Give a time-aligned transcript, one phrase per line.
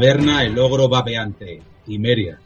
[0.00, 2.38] El Ogro Babeante, Cimeria.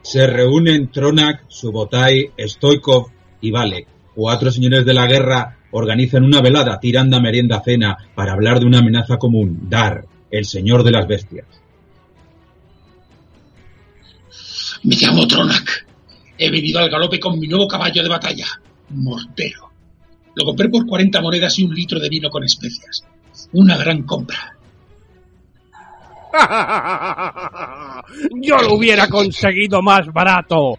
[0.00, 3.10] Se reúnen Tronak, Subotai, Stoikov
[3.42, 3.86] y Valek.
[4.14, 8.64] Cuatro señores de la guerra organizan una velada tirando a merienda cena para hablar de
[8.64, 11.46] una amenaza común, Dar, el señor de las bestias.
[14.82, 15.86] Me llamo Tronak.
[16.38, 18.46] He venido al galope con mi nuevo caballo de batalla,
[18.88, 19.70] Mortero.
[20.34, 23.04] Lo compré por 40 monedas y un litro de vino con especias.
[23.52, 24.56] Una gran compra.
[28.40, 30.78] Yo lo hubiera conseguido más barato.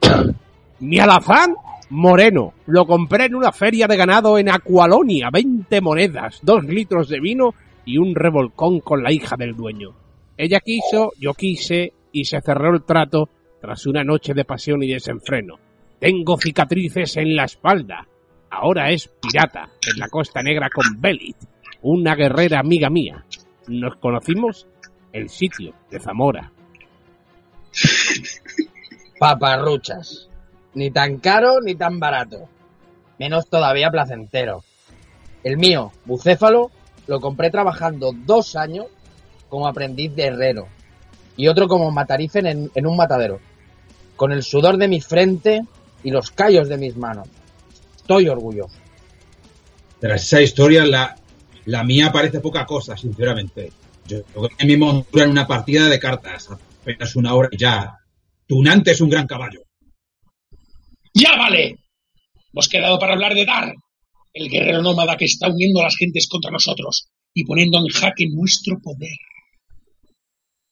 [0.80, 1.54] Mi alazán,
[1.90, 2.54] moreno.
[2.66, 5.30] Lo compré en una feria de ganado en Acualonia.
[5.32, 9.94] 20 monedas, dos litros de vino y un revolcón con la hija del dueño.
[10.36, 13.28] Ella quiso, yo quise y se cerró el trato
[13.60, 15.56] tras una noche de pasión y desenfreno.
[15.98, 18.06] Tengo cicatrices en la espalda.
[18.50, 21.36] Ahora es pirata en la Costa Negra con Belit,
[21.82, 23.24] una guerrera amiga mía.
[23.68, 24.66] Nos conocimos
[25.14, 26.52] el sitio de Zamora.
[29.18, 30.28] Paparruchas.
[30.74, 32.48] Ni tan caro ni tan barato.
[33.18, 34.64] Menos todavía placentero.
[35.44, 36.70] El mío, bucéfalo,
[37.06, 38.86] lo compré trabajando dos años
[39.48, 40.66] como aprendiz de herrero
[41.36, 43.38] y otro como matarifen en, en un matadero.
[44.16, 45.62] Con el sudor de mi frente
[46.02, 47.28] y los callos de mis manos.
[47.96, 48.78] Estoy orgulloso.
[50.00, 51.16] Tras esa historia, la,
[51.66, 53.70] la mía parece poca cosa, sinceramente.
[54.06, 57.98] Yo gané mi montura en una partida de cartas, apenas una hora y ya.
[58.46, 59.62] Tunante es un gran caballo.
[61.14, 61.78] ¡Ya vale!
[62.52, 63.74] Hemos quedado para hablar de Dar,
[64.32, 68.26] el guerrero nómada que está uniendo a las gentes contra nosotros y poniendo en jaque
[68.28, 69.16] nuestro poder.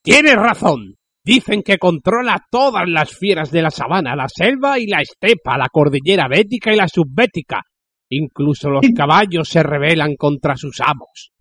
[0.03, 0.97] Tienes razón.
[1.25, 5.69] Dicen que controla todas las fieras de la sabana, la selva y la estepa, la
[5.71, 7.63] cordillera bética y la subbética.
[8.11, 11.32] Incluso los caballos se rebelan contra sus amos.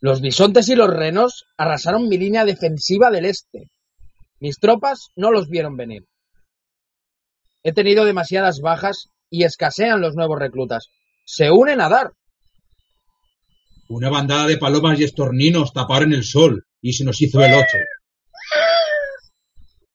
[0.00, 3.70] Los bisontes y los renos arrasaron mi línea defensiva del este.
[4.40, 6.04] Mis tropas no los vieron venir.
[7.64, 10.88] He tenido demasiadas bajas y escasean los nuevos reclutas.
[11.24, 12.12] Se unen a dar.
[13.88, 17.78] Una bandada de palomas y estorninos taparon el sol y se nos hizo el ocho.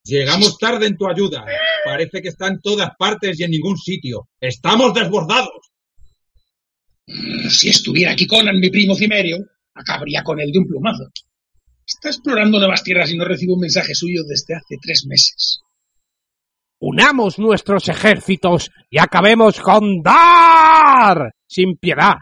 [0.04, 1.46] Llegamos tarde en tu ayuda.
[1.86, 4.28] Parece que está en todas partes y en ningún sitio.
[4.42, 5.72] Estamos desbordados.
[7.50, 9.38] Si estuviera aquí Conan, mi primo Cimerio,
[9.74, 11.10] acabaría con él de un plumazo.
[11.86, 15.62] Está explorando nuevas tierras y no recibo un mensaje suyo desde hace tres meses.
[16.80, 22.16] Unamos nuestros ejércitos y acabemos con Dar sin piedad.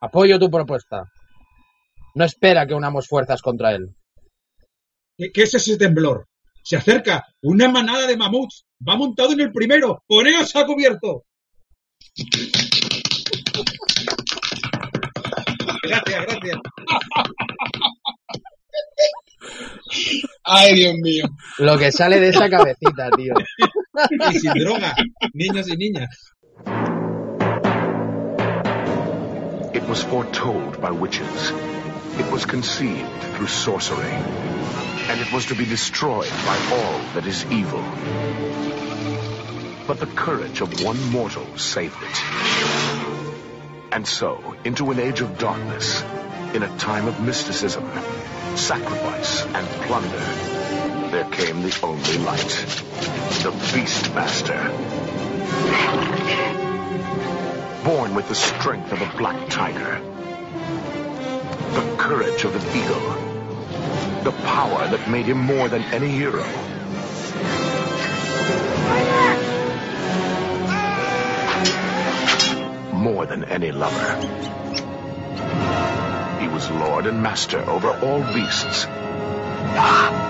[0.00, 1.04] Apoyo tu propuesta.
[2.14, 3.94] No espera que unamos fuerzas contra él.
[5.16, 6.26] ¿Qué, qué es ese temblor?
[6.62, 8.64] Se acerca una manada de mamuts.
[8.86, 10.02] Va montado en el primero.
[10.06, 11.24] Poneos a cubierto.
[16.40, 17.70] Gracias, gracias.
[20.44, 21.24] Ay, Dios mío.
[21.58, 23.34] Lo que sale de esa cabecita, tío.
[24.32, 24.94] Y sin droga,
[25.34, 26.32] niños y niñas.
[29.74, 31.52] It was foretold by witches.
[32.18, 34.12] It was conceived through sorcery.
[35.08, 37.82] And it was to be destroyed by all that is evil.
[39.86, 42.22] But the courage of one mortal saved it.
[43.92, 46.04] And so, into an age of darkness,
[46.54, 47.84] in a time of mysticism,
[48.56, 50.18] sacrifice, and plunder,
[51.10, 52.48] there came the only light.
[53.42, 54.60] The Beastmaster.
[57.84, 60.00] Born with the strength of a black tiger.
[61.72, 64.22] The courage of an eagle.
[64.24, 66.44] The power that made him more than any hero.
[72.92, 74.40] More than any lover.
[76.40, 78.86] He was lord and master over all beasts.
[79.76, 80.28] Ah!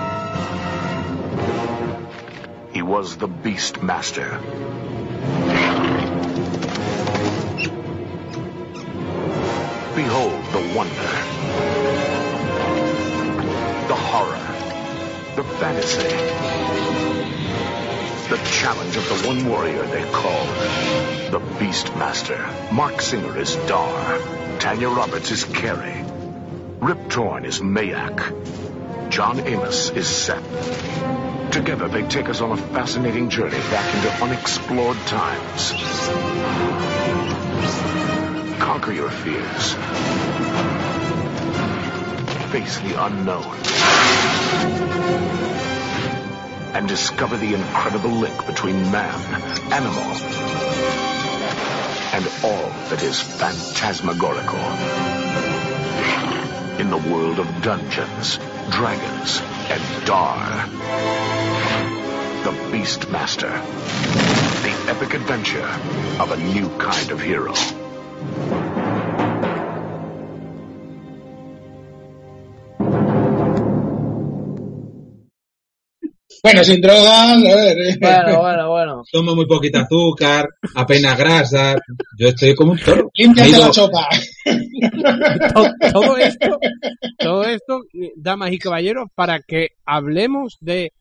[2.73, 4.29] He was the Beast Master.
[9.95, 11.11] Behold the wonder,
[13.87, 14.47] the horror,
[15.37, 17.00] the fantasy,
[18.31, 20.45] the challenge of the one warrior they call
[21.31, 22.37] the Beast Master.
[22.71, 24.19] Mark Singer is Dar.
[24.57, 26.05] Tanya Roberts is Carrie.
[26.79, 29.09] Rip Torn is Mayak.
[29.09, 31.51] John Amos is Seth.
[31.51, 35.73] Together, they take us on a fascinating journey back into unexplored times.
[38.61, 39.73] Conquer your fears.
[42.53, 45.50] Face the unknown.
[46.73, 49.19] And discover the incredible link between man,
[49.71, 50.03] animal,
[52.13, 54.59] and all that is phantasmagorical.
[56.79, 58.37] In the world of dungeons,
[58.69, 60.67] dragons, and Dar.
[62.43, 63.49] The Beast Master.
[63.49, 65.67] The epic adventure
[66.19, 67.53] of a new kind of hero.
[76.43, 77.05] Bueno, sin drogas,
[77.37, 77.77] a ver.
[77.79, 77.97] eh.
[78.01, 79.03] Bueno, bueno, bueno.
[79.11, 81.75] Tomo muy poquita azúcar, apenas grasa.
[82.17, 83.11] Yo estoy como un toro.
[83.15, 84.07] Límpiate la chopa.
[85.53, 86.57] To- todo esto,
[87.19, 87.81] todo esto,
[88.15, 90.91] damas y caballeros, para que hablemos de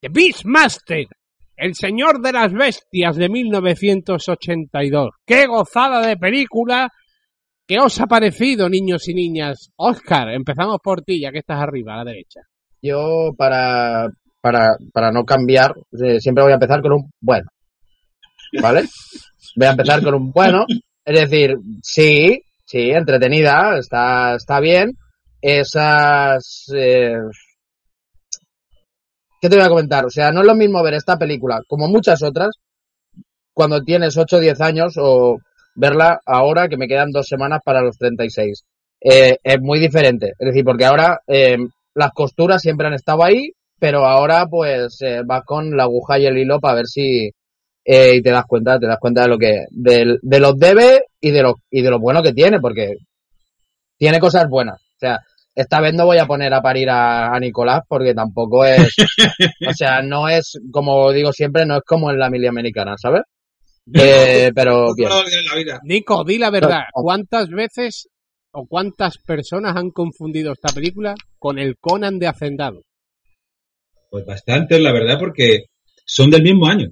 [0.00, 1.06] The Beastmaster,
[1.56, 5.10] el señor de las bestias de 1982.
[5.24, 6.88] ¡Qué gozada de película!
[7.68, 9.70] ¿Qué os ha parecido, niños y niñas?
[9.76, 12.40] Oscar, empezamos por ti, ya que estás arriba, a la derecha.
[12.82, 14.08] Yo, para,
[14.42, 15.74] para, para no cambiar,
[16.18, 17.48] siempre voy a empezar con un bueno.
[18.60, 18.84] ¿Vale?
[19.56, 20.66] Voy a empezar con un bueno.
[21.04, 24.92] Es decir, sí, sí, entretenida, está, está bien.
[25.40, 26.66] Esas.
[26.74, 27.16] eh,
[29.40, 30.04] ¿Qué te voy a comentar?
[30.04, 32.50] O sea, no es lo mismo ver esta película, como muchas otras,
[33.52, 35.38] cuando tienes 8 o 10 años, o
[35.74, 38.64] verla ahora que me quedan dos semanas para los 36.
[39.00, 40.32] Eh, es muy diferente.
[40.38, 41.56] Es decir, porque ahora eh,
[41.94, 43.50] las costuras siempre han estado ahí,
[43.82, 47.28] pero ahora pues eh, vas con la aguja y el hilo para ver si
[47.84, 51.06] eh, y te das cuenta, te das cuenta de lo que de, de los debe
[51.20, 52.94] y de lo y de lo bueno que tiene, porque
[53.98, 54.80] tiene cosas buenas.
[54.80, 55.18] O sea,
[55.52, 58.94] esta vez no voy a poner a parir a, a Nicolás porque tampoco es,
[59.68, 63.22] o sea, no es como digo siempre, no es como en la mili americana, ¿sabes?
[63.94, 65.10] Eh, pero bien.
[65.82, 66.82] Nico, di la verdad.
[66.92, 68.08] ¿cuántas veces
[68.52, 72.82] o cuántas personas han confundido esta película con el Conan de Hacendado?
[74.12, 75.64] Pues bastantes, la verdad, porque
[76.04, 76.88] son del mismo año.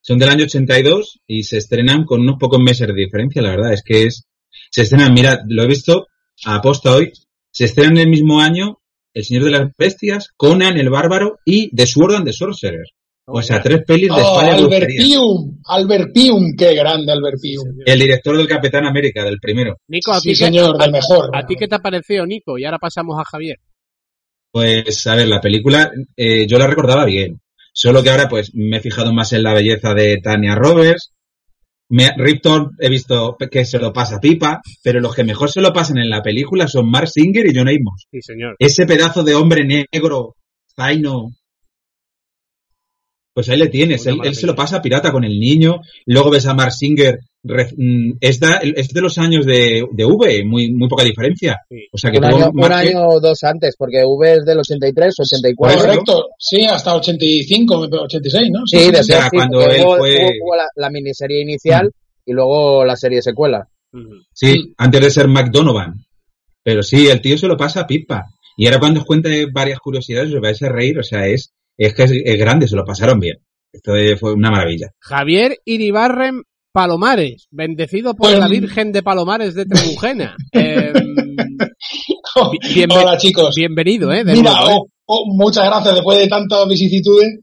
[0.00, 3.72] Son del año 82 y se estrenan con unos pocos meses de diferencia, la verdad.
[3.72, 4.24] Es que es.
[4.68, 6.08] Se estrenan, mirad, lo he visto
[6.44, 7.12] a posta hoy.
[7.52, 8.78] Se estrenan el mismo año
[9.14, 12.86] El Señor de las Bestias, Conan el Bárbaro y The Sword and the Sorcerer.
[13.26, 17.64] O sea, tres pelis de Oh, España Albert Pium, Albert Pium, qué grande Albert Pium.
[17.86, 19.76] El director del Capitán América, del primero.
[19.86, 21.30] Nico, ¿a Sí, ti, qué, señor, a, del mejor.
[21.32, 22.58] a ti qué te ha parecido, Nico?
[22.58, 23.58] Y ahora pasamos a Javier.
[24.54, 27.40] Pues, a ver, la película eh, yo la recordaba bien.
[27.72, 31.12] Solo que ahora, pues, me he fijado más en la belleza de Tania Roberts.
[31.88, 35.72] Me, Ripton he visto que se lo pasa pipa, pero los que mejor se lo
[35.72, 38.06] pasan en la película son Mark Singer y John Amos.
[38.08, 38.54] Sí, señor.
[38.60, 40.36] Ese pedazo de hombre negro,
[40.76, 41.30] zaino.
[43.34, 44.06] Pues ahí le tienes.
[44.06, 45.80] Él, se lo pasa pirata con el niño.
[46.06, 47.18] Luego ves a Mark Singer.
[47.42, 51.58] mm, es, da- es de los años de, de V, muy, muy poca diferencia.
[51.68, 51.76] Sí.
[51.92, 55.54] O sea que Un año, un o dos antes, porque V es del 83, 84.
[55.56, 58.60] Por eso, Correcto, sí, hasta 85, 86, ¿no?
[58.66, 61.90] Sí, de O sea, cuando él hubo, fue- hubo- hubo la, la miniserie inicial
[62.24, 63.66] y luego la serie secuela.
[64.32, 65.94] Sí, antes de ser McDonovan.
[66.62, 68.24] Pero sí, el tío se lo pasa a pipa.
[68.56, 70.98] Y ahora cuando os cuente varias curiosidades os vais a reír.
[70.98, 73.36] O sea, es, es que es, es grande, se lo pasaron bien.
[73.72, 74.88] Esto fue una maravilla.
[75.00, 80.36] Javier Iribarren Palomares, bendecido por Pues- la Virgen de Palomares de Trebujena.
[80.52, 80.92] Eh,
[82.74, 83.54] bienven- Hola chicos.
[83.54, 84.24] bienvenido, ¿eh?
[84.24, 84.74] de Mira, nuevo, ¿eh?
[84.74, 87.38] oh, oh, muchas gracias después de tantas vicisitudes.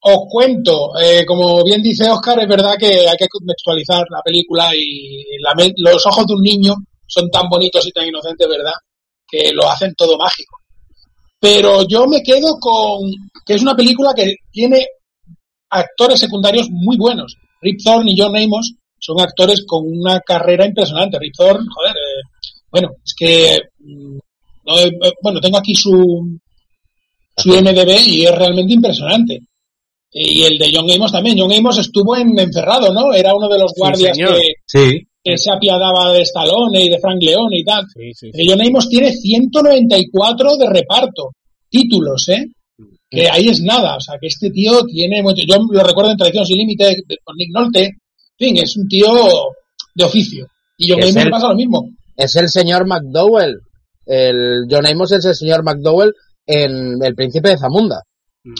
[0.00, 4.70] Os cuento, eh, como bien dice Oscar, es verdad que hay que contextualizar la película
[4.74, 6.74] y la los ojos de un niño
[7.06, 8.72] son tan bonitos y tan inocentes, ¿verdad?
[9.26, 10.58] Que lo hacen todo mágico.
[11.44, 13.10] Pero yo me quedo con
[13.44, 14.86] que es una película que tiene
[15.68, 17.36] actores secundarios muy buenos.
[17.60, 21.18] Rip Thorne y John Amos son actores con una carrera impresionante.
[21.18, 24.18] Rip Thorne, joder, eh, bueno, es que mm,
[24.64, 24.90] no eh,
[25.22, 26.38] bueno, tengo aquí su
[27.36, 29.40] su IMDb y es realmente impresionante.
[30.12, 31.38] Y el de John Amos también.
[31.38, 33.12] John Amos estuvo en Encerrado, ¿no?
[33.12, 34.34] Era uno de los Sí, guardias señor.
[34.36, 37.84] que, Sí, que se apiadaba de Stallone y de Frank Leone y tal.
[37.94, 41.30] Sí, sí, John Amos tiene 194 de reparto,
[41.70, 42.44] títulos, ¿eh?
[43.10, 43.96] que ahí es nada.
[43.96, 45.22] O sea, que este tío tiene.
[45.46, 47.84] Yo lo recuerdo en Tradición Sin Límite con Nick Nolte.
[47.84, 47.94] En
[48.38, 49.06] fin, es un tío
[49.94, 50.46] de oficio.
[50.76, 51.88] Y John Amos el- pasa lo mismo.
[52.16, 53.60] Es el señor McDowell.
[54.06, 56.12] El John Amos es el señor McDowell
[56.46, 58.02] en El Príncipe de Zamunda.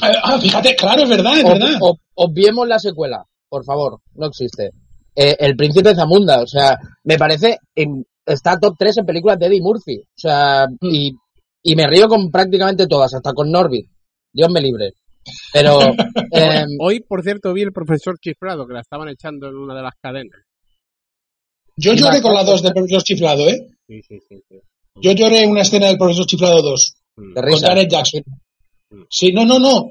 [0.00, 1.78] Ah, ah, fíjate, claro, es verdad, es Ob- verdad.
[1.80, 4.71] ob- obviemos la secuela, por favor, no existe.
[5.16, 9.47] Eh, el Príncipe Zamunda, o sea, me parece, en- está top 3 en películas de
[9.47, 9.99] Eddie Murphy.
[10.00, 11.12] O sea, y,
[11.62, 13.87] y me río con prácticamente todas, hasta con Norbit.
[14.33, 14.92] Dios me libre.
[15.52, 15.78] Pero,
[16.33, 19.83] em, Hoy, por cierto, vi el profesor Chifrado, que la estaban echando en una de
[19.83, 20.40] las cadenas.
[21.76, 23.66] Yo lloré con la 2 del profesor Chiflado, ¿eh?
[23.88, 24.37] Sí, sí, sí.
[24.49, 24.56] sí.
[25.00, 26.94] Yo lloré en una escena del profesor Chiflado 2.
[27.16, 27.66] de Con risa.
[27.68, 28.23] Janet Jackson.
[29.11, 29.88] Sí, no, no, no.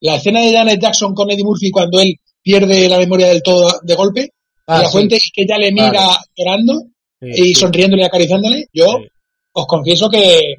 [0.00, 3.70] La escena de Janet Jackson con Eddie Murphy cuando él pierde la memoria del todo
[3.82, 4.30] de golpe
[4.66, 4.92] Ah, la sí.
[4.92, 6.16] fuente y que ella le mira Vale.
[6.36, 6.82] llorando
[7.20, 7.54] Sí, y sí.
[7.54, 9.08] sonriéndole y acariciándole, yo Sí.
[9.52, 10.54] os confieso que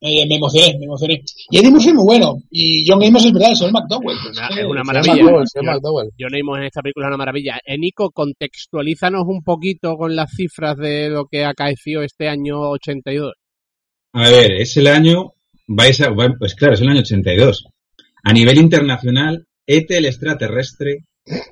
[0.00, 1.22] eh, me emocioné, me emocioné.
[1.50, 2.40] Y Eddie Murphy es muy bueno.
[2.52, 4.16] Y John Amos es verdad, es el McDowell.
[4.30, 5.14] Una- Es una maravilla.
[5.62, 6.10] McDowell.
[6.16, 7.58] John Amos en esta película es una maravilla.
[7.66, 13.32] Eh, Nico, contextualízanos un poquito con las cifras de lo que acaeció este año 82.
[14.12, 15.32] A ver, es el año,
[15.66, 17.64] vais a, pues claro, es el año 82.
[18.22, 21.06] A nivel internacional, ET el extraterrestre,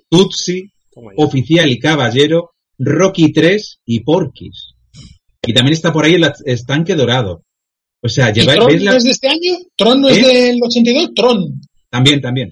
[0.08, 0.70] Tutsi, ya.
[1.16, 4.74] Oficial y Caballero, Rocky 3 y Porky's.
[5.46, 7.42] Y también está por ahí el estanque dorado.
[8.02, 9.58] O sea, ¿Y lleváis, Tron ¿veis la- no es de este año?
[9.76, 10.26] ¿Tron no es ¿Eh?
[10.52, 11.14] del 82?
[11.14, 11.60] Tron.
[11.90, 12.50] También, también.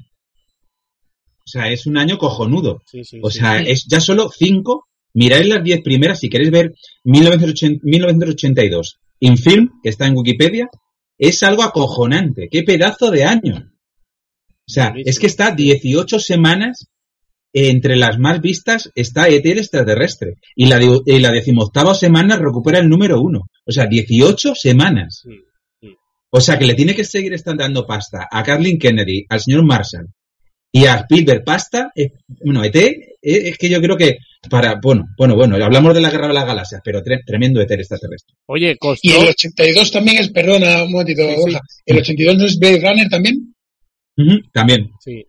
[1.38, 2.82] O sea, es un año cojonudo.
[2.86, 3.38] Sí, sí, O sí.
[3.40, 4.86] sea, es ya solo cinco.
[5.12, 6.72] Miráis las diez primeras si queréis ver
[7.04, 8.98] 1980 1982.
[9.20, 10.68] Infilm, que está en Wikipedia,
[11.18, 12.48] es algo acojonante.
[12.50, 13.70] ¡Qué pedazo de año!
[14.66, 16.88] O sea, es que está 18 semanas
[17.56, 20.34] entre las más vistas está ET el extraterrestre.
[20.56, 23.42] Y la, de- y la decimoctava semana recupera el número uno.
[23.64, 25.22] O sea, 18 semanas.
[25.24, 25.30] Sí,
[25.80, 25.94] sí.
[26.30, 29.64] O sea, que le tiene que seguir estando dando pasta a Kathleen Kennedy, al señor
[29.64, 30.08] Marshall
[30.72, 31.90] y a Spielberg pasta.
[31.94, 32.10] eh,
[32.44, 34.16] bueno, ET, eh, es que yo creo que
[34.50, 37.70] para, bueno, bueno, bueno, hablamos de la guerra de las galaxias, pero tre- tremendo ET
[37.70, 38.34] extraterrestre.
[38.46, 39.08] Oye, costó...
[39.08, 41.40] Y el 82 también es, perdona un momentito, Sí, sí.
[41.40, 41.60] Borja.
[41.86, 43.54] ¿El 82 no es Blade Runner también?
[44.52, 44.90] También.
[45.00, 45.24] Sí.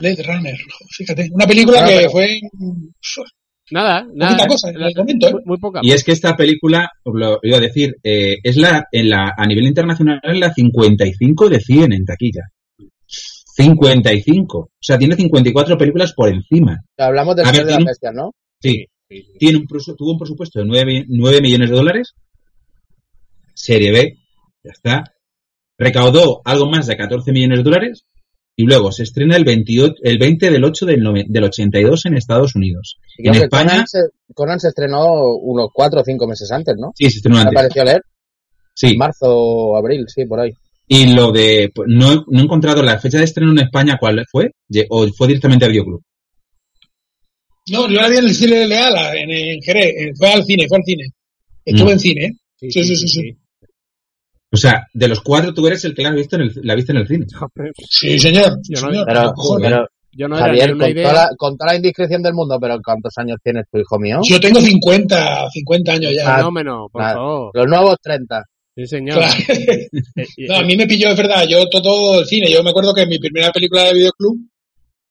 [0.00, 0.56] Blade Runner,
[0.90, 1.28] fíjate.
[1.32, 2.40] Una película Claro, que pero- fue.
[3.70, 4.30] Nada, nada.
[4.32, 5.32] Poquita cosa en el momento, ¿eh?
[5.32, 5.80] Muy, muy poca.
[5.82, 9.34] Y es que esta película, os lo iba a decir, eh, es la, en la,
[9.36, 12.42] a nivel internacional es la 55 de 100 en taquilla.
[13.56, 14.58] 55.
[14.58, 16.78] O sea, tiene 54 películas por encima.
[16.96, 18.30] Hablamos del ver, Señor de tiene- las Bestias, ¿no?
[18.60, 18.86] Sí.
[19.10, 19.32] Sí, sí.
[19.38, 22.14] Tiene un, tuvo un presupuesto de 9, 9 millones de dólares.
[23.54, 24.14] Serie B.
[24.62, 25.04] Ya está.
[25.76, 28.04] Recaudó algo más de 14 millones de dólares.
[28.60, 32.56] Y luego se estrena el, 28, el 20 del 8 del, del 82 en Estados
[32.56, 32.96] Unidos.
[33.16, 33.98] Y En España, Conan se,
[34.34, 36.90] Conan se estrenó unos cuatro o cinco meses antes, ¿no?
[36.96, 37.54] sí, se estrenó Me antes.
[37.54, 38.02] pareció leer.
[38.74, 38.96] Sí.
[38.96, 40.50] Marzo o abril, sí, por ahí.
[40.88, 43.96] Y lo de, pues, no, he- no he encontrado la fecha de estreno en España,
[44.00, 44.50] ¿cuál fue?
[44.90, 46.02] ¿O fue directamente a Videoclub?
[47.70, 50.16] No, yo la vi en el cine Leal, en, en Jerez.
[50.18, 51.04] Fue al cine, fue al cine.
[51.64, 51.92] Estuve Mm.
[51.92, 52.32] en cine, ¿eh?
[52.56, 53.36] Sí, sí, sí, sí.
[54.50, 56.74] O sea, de los cuatro tú eres el que la has visto en el, la
[56.74, 57.26] viste en el cine.
[57.88, 58.58] Sí, señor.
[58.62, 59.06] sí, Yo no- señor.
[59.06, 59.68] Pero, Cojones.
[59.70, 61.08] pero Yo no era Javier, con idea.
[61.10, 64.20] toda, la, con toda la indiscreción del mundo, pero ¿cuántos años tienes tu hijo mío?
[64.24, 66.34] Yo tengo 50, 50 años ya.
[66.34, 67.50] Ah, Fenómeno, por ah, favor.
[67.54, 68.42] Los nuevos 30.
[68.74, 69.18] Sí, señor.
[69.18, 69.34] Claro.
[69.48, 72.50] Eh, eh, No, a mí me pilló, es verdad, yo todo el cine.
[72.50, 74.38] Yo me acuerdo que mi primera película de videoclub,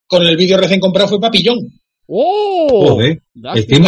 [0.06, 1.58] con el vídeo recién comprado, fue Papillón.
[2.06, 2.88] ¡Oh!
[2.88, 3.22] Joder.
[3.34, 3.86] Dustin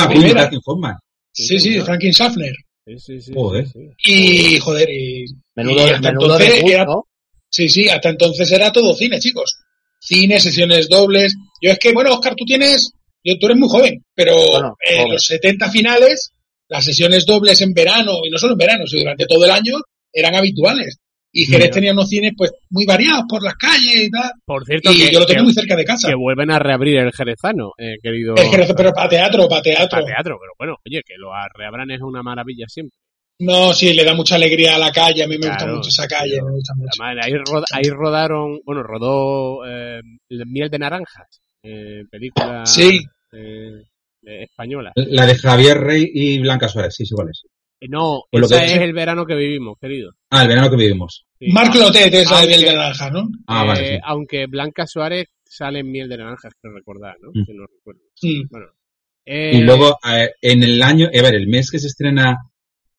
[0.64, 0.97] Hoffman.
[1.33, 1.80] Sí, sí.
[1.80, 2.52] Franklin Schaffner.
[2.87, 3.66] Sí, sí, sí, Joder.
[3.66, 4.12] sí, sí.
[4.54, 7.04] Y, joder, y, Menudo, Y hasta menudo entonces debut, era- ¿no?
[7.49, 9.56] sí, sí, hasta entonces era todo cine, chicos.
[10.00, 11.34] Cine, sesiones dobles.
[11.60, 15.10] Yo es que, bueno, Oscar, tú tienes, yo, tú eres muy joven, pero Bueno, en
[15.12, 16.32] los 70 finales,
[16.68, 19.75] las sesiones dobles en verano, y no solo en verano, sino durante todo el año,
[20.12, 20.99] eran habituales.
[21.32, 21.70] Y Jerez Ya.
[21.75, 24.30] tenía unos cines, pues, muy variados por las calles y tal.
[24.44, 26.08] Por cierto, Y que, yo lo tengo que- muy cerca de casa.
[26.08, 28.34] que vuelven a reabrir el Jerezano, eh, querido.
[28.37, 29.88] Es Jerez, pero para teatro, para teatro.
[29.90, 32.96] Para teatro, pero bueno, oye, que lo reabran es una maravilla siempre.
[33.42, 35.22] No, sí, le da mucha alegría a la calle.
[35.22, 36.44] A mí me gusta Claro, mucho esa calle, tío.
[36.44, 36.90] me gusta mucho.
[37.02, 40.00] Además, ahí, ro- ahí rodaron, bueno, rodó eh,
[40.46, 43.00] Miel de Naranjas, eh, película Sí.
[43.32, 43.82] eh,
[44.26, 44.92] eh, española.
[44.96, 47.42] La de Javier Rey y Blanca Suárez, sí, sé cuál es.
[47.80, 50.12] Eh, No, Pues lo esa que- es el verano que vivimos, querido.
[50.30, 51.25] Ah, el verano que vivimos.
[51.38, 51.46] Sí.
[51.52, 53.28] Marc Lotet es la de Miel de Naranja, ¿no?
[53.46, 53.99] Ah, Eh, vale, sí.
[54.04, 57.30] Aunque Blanca Suárez sale en Miel de Naranjas, creo recordar, ¿no?
[57.32, 57.44] Mm.
[57.46, 58.00] Si no recuerdo.
[58.22, 58.49] Mm.
[58.50, 58.66] Bueno.
[59.25, 62.37] Eh, Y luego, eh, en el año, a ver, el mes que se estrena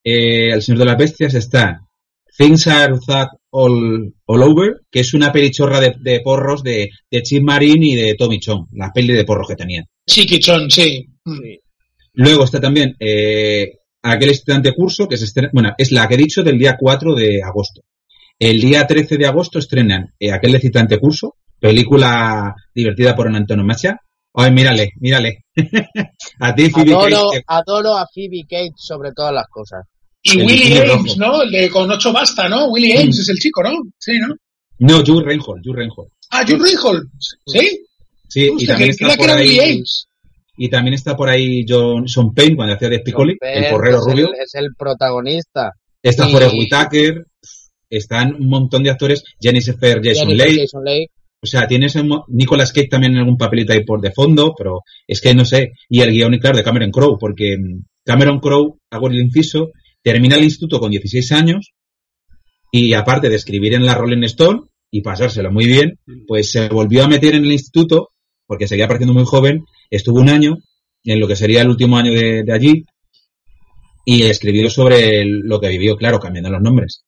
[0.04, 1.80] eh, El Señor de las Bestias está
[2.38, 7.22] Things Are That All, All Over, que es una pelichorra de, de porros de, de
[7.22, 9.86] Chip Marín y de Tommy Chong, la peli de porros que tenían.
[10.08, 11.06] Chiquichón, sí.
[11.26, 11.38] Mm.
[11.40, 11.60] sí.
[12.14, 13.72] Luego está también eh,
[14.02, 17.16] aquel estudiante curso que se estrena, bueno, es la que he dicho del día 4
[17.16, 17.82] de agosto.
[18.40, 24.00] el día 13 de agosto estrenan eh, aquel excitante curso, película divertida por un antonomasia.
[24.34, 25.46] Ay, mírale, mírale.
[26.40, 29.86] a ti, Phoebe Adoro, adoro a Phoebe Cates sobre todas las cosas.
[30.24, 31.16] Y El Willy Ames, rojo.
[31.18, 31.42] ¿no?
[31.44, 32.68] El de con ocho basta, ¿no?
[32.70, 33.72] Willy Ames es el chico, ¿no?
[33.98, 34.36] Sí, ¿no?
[34.80, 36.10] No, Jules Reinhold, Jules Reinhold.
[36.32, 37.08] Ah, John Reinhold.
[37.46, 37.86] ¿Sí?
[38.28, 40.08] Sí, y Hostia, también que está que era Willy ahí, Ames.
[40.58, 43.98] Y también está por ahí John Son Payne cuando hacía de Spicoli, el Pero porrero
[44.00, 44.28] es rubio.
[44.28, 45.72] El, es el protagonista.
[46.02, 47.26] Está y- Forrest Whitaker,
[47.90, 51.08] están un montón de actores, Jennifer Jason Leigh, Jason Leigh.
[51.44, 51.96] o sea, tienes
[52.30, 55.74] Nicolas Cage también en algún papelito ahí por de fondo, pero es que no sé,
[55.90, 60.36] y el guion, claro, de Cameron Crowe, porque mm, Cameron Crowe, hago el inciso, termina
[60.38, 61.74] el instituto con 16 años,
[62.72, 67.04] y aparte de escribir en la Rolling Stone y pasárselo muy bien, pues se volvió
[67.04, 68.10] a meter en el instituto,
[68.52, 70.58] porque seguía pareciendo muy joven, estuvo un año,
[71.06, 72.86] en lo que sería el último año de, de allí,
[74.04, 77.06] y escribió sobre lo que vivió, claro, cambiando los nombres.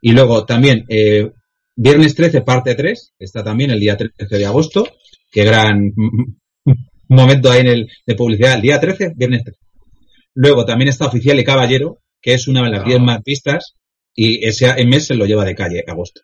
[0.00, 1.30] Y luego también, eh,
[1.76, 4.88] Viernes 13, parte 3, está también el día 13 de agosto,
[5.30, 5.92] qué gran
[7.08, 9.60] momento hay en el, de publicidad, el día 13, Viernes 13.
[10.36, 13.74] Luego también está Oficial y Caballero, que es una de las 10 más vistas,
[14.14, 16.22] y ese mes se lo lleva de calle, agosto.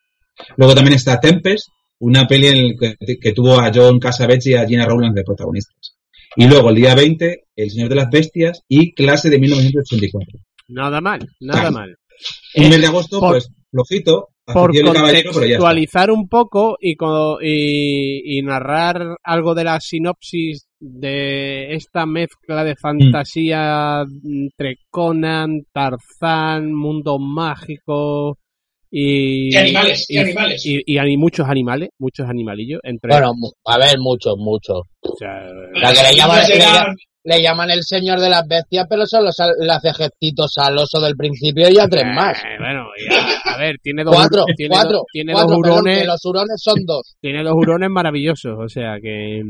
[0.57, 1.69] Luego también está Tempest,
[2.01, 5.25] una peli en el que, que tuvo a John Cassavetes y a Gina Rowlands de
[5.25, 5.97] protagonistas.
[6.37, 10.41] Y luego el día 20, El Señor de las Bestias y Clase de 1984.
[10.69, 11.97] Nada mal, nada mal.
[12.57, 16.97] Un Eh, mes de agosto, por- pues, flojito, Por contextualizar un poco y,
[17.43, 22.67] y, y narrar algo de la sinopsis de esta mezcla Mm.
[22.67, 28.39] de fantasía entre Conan, Tarzán, mundo mágico
[28.97, 29.53] y...
[29.53, 30.63] Y animales, y animales.
[30.65, 32.79] Y, muchos animales, muchos animalillos.
[32.85, 33.33] Entre, Bueno,
[33.67, 34.83] a ver, muchos, muchos.
[35.01, 35.43] o sea,
[35.75, 36.97] La que le llaman, le, eran-
[37.27, 41.69] le llaman el señor de las bestias, pero le hace gestitos al oso del principio
[41.71, 42.39] y a tres más.
[42.39, 46.05] eh, bueno, ya, a ver, tiene dos, Cuatro, tiene cuatro, tiene cuatro, dos hurones, que
[46.07, 47.17] los hurones son dos.
[47.21, 49.41] tiene dos hurones maravillosos, o sea que...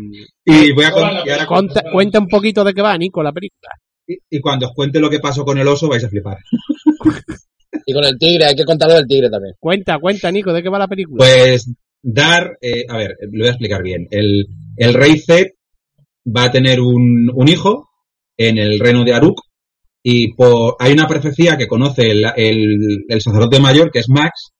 [0.46, 2.96] Y voy a Toda con- la y ahora Conta- cuenta un poquito de qué va,
[2.96, 3.70] Nico, la película.
[4.06, 6.38] Y, y cuando os cuente lo que pasó con el oso vais a flipar.
[7.86, 9.54] Y con el tigre, hay que contarlo del tigre también.
[9.58, 11.18] Cuenta, cuenta, Nico, de qué va la película.
[11.24, 11.70] Pues
[12.02, 14.06] dar, eh, a ver, lo voy a explicar bien.
[14.10, 15.46] El, el rey Zed
[16.26, 17.88] va a tener un, un hijo
[18.36, 19.40] en el reino de Aruk
[20.02, 24.50] y por, hay una profecía que conoce el, el- el sacerdote mayor, que es Max,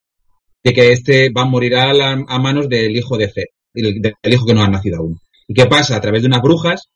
[0.62, 4.00] de que este va a morir a, la- a manos del hijo de Zed, del,
[4.00, 5.18] del hijo que no ha nacido aún.
[5.46, 5.96] ¿Y qué pasa?
[5.96, 6.88] A través de unas brujas,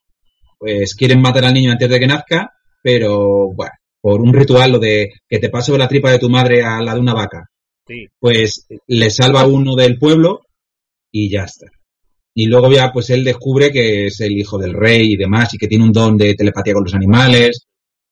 [0.58, 2.50] pues quieren matar al niño antes de que nazca,
[2.82, 3.72] pero bueno,
[4.08, 6.94] por un ritual, lo de que te paso la tripa de tu madre a la
[6.94, 7.44] de una vaca,
[7.86, 8.06] Sí.
[8.18, 10.40] pues le salva a uno del pueblo
[11.10, 11.66] y ya está.
[12.34, 15.58] Y luego ya pues él descubre que es el hijo del rey y demás y
[15.58, 17.66] que tiene un don de telepatía con los animales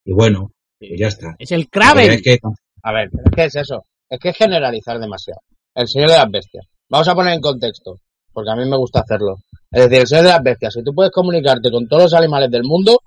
[0.04, 1.34] y bueno, pues ya está.
[1.38, 2.10] Es el Kraven.
[2.12, 2.38] es que
[2.82, 3.84] A ver, pero que es eso.
[4.10, 5.40] Es que es generalizar demasiado.
[5.74, 6.64] El señor de las bestias.
[6.90, 8.00] Vamos a poner en contexto,
[8.32, 9.36] porque a mí me gusta hacerlo.
[9.70, 12.50] Es decir, el señor de las bestias, si tú puedes comunicarte con todos los animales
[12.50, 13.00] del mundo,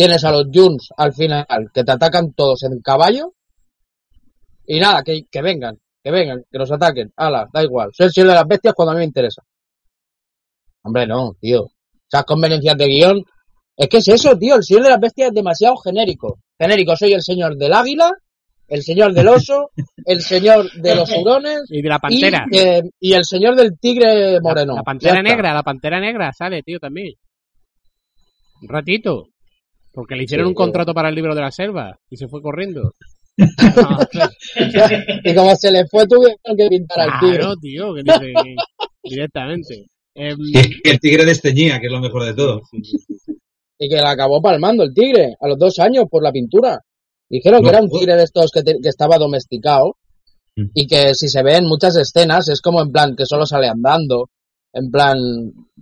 [0.00, 3.34] tienes a los Juns al final que te atacan todos en caballo.
[4.66, 7.12] Y nada, que, que vengan, que vengan, que nos ataquen.
[7.16, 7.90] Ala, da igual.
[7.92, 9.42] Soy el señor de las bestias cuando a mí me interesa.
[10.84, 11.66] Hombre, no, tío.
[12.10, 13.22] Esas conveniencias de guion.
[13.76, 14.56] Es que es eso, tío.
[14.56, 16.38] El señor de las bestias es demasiado genérico.
[16.58, 18.10] Genérico, soy el señor del águila,
[18.68, 19.70] el señor del oso,
[20.06, 22.44] el señor de los hurones Y de la y, pantera.
[22.52, 24.76] eh, y el señor del tigre moreno.
[24.76, 25.30] La pantera Ya está.
[25.34, 27.12] negra, la pantera negra sale, tío, también.
[28.62, 29.26] Un ratito.
[29.92, 32.40] Porque le hicieron Sí, un contrato para el libro de la selva y se fue
[32.42, 32.92] corriendo.
[35.24, 37.38] y como se le fue, tuvieron que pintar al tigre.
[37.38, 38.54] Claro, tío, que dice que-
[39.02, 39.86] directamente.
[40.14, 42.62] Em, y el tigre desteñía, que es lo mejor de todo.
[43.78, 46.78] Y que la acabó palmando el tigre a los dos años por la pintura.
[47.28, 49.96] Dijeron No que era un tigre de estos que, te- que estaba domesticado
[50.56, 50.64] Mm.
[50.74, 53.68] y que si se ve en muchas escenas es como en plan que solo sale
[53.68, 54.26] andando,
[54.72, 55.16] en plan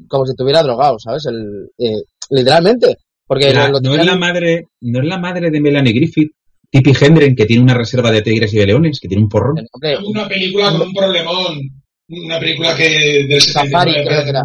[0.08, 1.24] como si estuviera drogado, ¿sabes?
[1.24, 2.96] El, eh, literalmente.
[3.28, 6.32] Porque La- lo no es la madre, no es la madre de Melanie Griffith,
[6.70, 9.56] Tippi Hendren, que tiene una reserva de tigres y de leones, que tiene un porrón.
[10.06, 11.58] Una película con un problemón.
[12.08, 14.42] Una película que del Safari, 79, creo que era.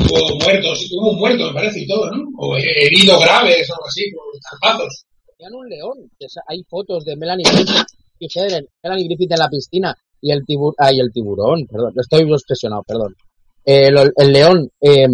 [0.00, 2.22] Hubo muertos, hubo un muerto, me parece, y todo, ¿no?
[2.38, 5.04] O heridos graves o algo así, por zarpazos.
[5.36, 6.10] tenían un león.
[6.18, 7.86] que hay fotos de Melanie Griffith
[8.20, 12.30] y Helen, Melanie Griffith en la piscina y el tiburón, ay, el tiburón, perdón, estoy
[12.30, 13.14] obsesionado, perdón.
[13.64, 15.06] El, el león eh,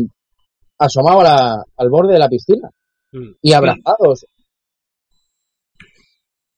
[0.80, 2.68] asomado a la- al borde de la piscina
[3.12, 3.32] Mm.
[3.42, 4.24] y abrazados.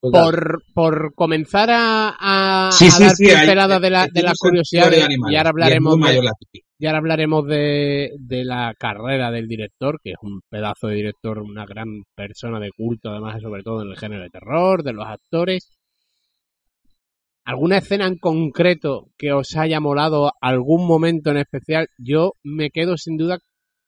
[0.03, 0.25] Brutal.
[0.25, 4.33] por, por comenzar a, a, Sí, a sí, dar sí, pinceladas de la, de la
[4.37, 6.31] curiosidad de animales, y ahora hablaremos de,
[6.79, 11.39] y ahora hablaremos de, de la carrera del director, que es un pedazo de director,
[11.39, 15.07] una gran persona de culto, además, sobre todo en el género de terror, de los
[15.07, 15.71] actores.
[17.45, 21.87] ¿Alguna escena en concreto que os haya molado, algún momento en especial?
[21.97, 23.39] Yo me quedo sin duda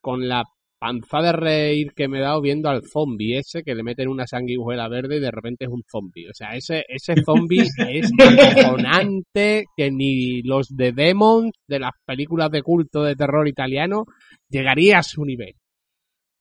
[0.05, 0.43] con la
[0.77, 4.27] panza de reír que me he dado viendo al zombie ese que le meten una
[4.27, 6.29] sanguijuela verde y de repente es un zombie.
[6.29, 12.51] O sea, ese, ese zombie es acojonante que ni los de Demon de las películas
[12.51, 14.05] de culto de terror italiano
[14.47, 15.53] llegaría a su nivel.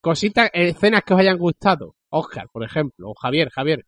[0.03, 1.95] Cositas, escenas que os hayan gustado.
[2.11, 3.87] Oscar, por ejemplo, o Javier, Javier.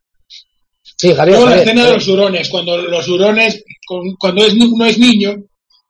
[0.82, 1.36] Sí, Javier.
[1.36, 5.34] Luego la escena de los hurones, cuando los hurones, con- cuando es, uno es niño,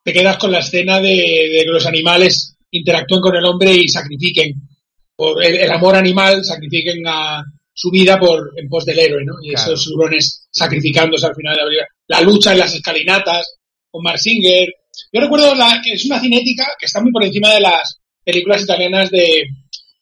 [0.03, 4.53] te quedas con la escena de, de los animales interactúen con el hombre y sacrifiquen
[5.15, 9.35] por el, el amor animal, sacrifiquen a su vida por en pos del héroe, ¿no?
[9.43, 9.73] Y Claro.
[9.75, 11.89] esos hurones sacrificándose al final de la película.
[12.09, 13.57] La lucha en las escalinatas
[13.91, 14.69] con Marsinger.
[15.13, 18.63] Yo recuerdo la, que es una cinética que está muy por encima de las películas
[18.63, 19.45] italianas de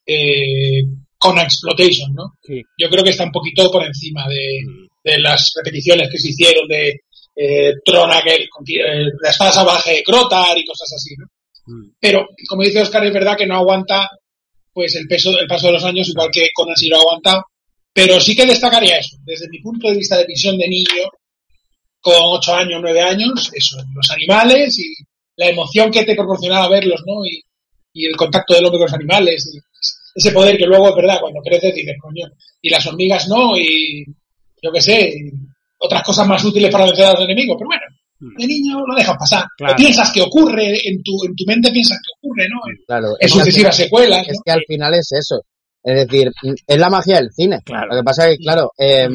[0.06, 0.82] eh,
[1.18, 2.34] con exploitation, ¿no?
[2.42, 2.60] Sí.
[2.78, 4.60] Yo creo que está un poquito por encima de,
[5.02, 7.00] de las repeticiones que se hicieron de
[7.36, 11.26] eh, Trona, que el- eh, la espada salvaje de Crotar y cosas así, ¿no?
[11.66, 11.90] Mm.
[12.00, 14.08] Pero, como dice Oscar, es verdad que no aguanta
[14.72, 17.44] pues el peso, el paso de los años, igual que Conan sí lo ha aguantado.
[17.92, 21.04] Pero sí que destacaría eso, desde mi punto de vista de visión de niño,
[22.00, 24.94] con ocho años, nueve años, eso, los animales y
[25.36, 27.24] la emoción que te proporcionaba verlos, ¿no?
[27.24, 27.40] Y,
[27.92, 29.48] y el contacto del hombre con los animales,
[30.14, 32.26] ese poder que luego es verdad, cuando creces dices, coño,
[32.60, 34.04] y las hormigas no, y
[34.60, 35.14] yo qué sé,
[35.78, 37.82] otras cosas más útiles para vencer a los enemigos, pero bueno,
[38.20, 39.44] de niño lo dejas pasar.
[39.56, 39.76] Claro.
[39.76, 42.60] Piensas que ocurre, en tu, en tu mente piensas que ocurre, ¿no?
[42.70, 44.42] En, Claro, en sucesivas secuelas, es ¿no?
[44.44, 45.42] que al final es eso.
[45.82, 46.30] Es decir,
[46.66, 47.60] es la magia del cine.
[47.64, 47.88] Claro.
[47.90, 49.08] Lo que pasa es que, claro, eh,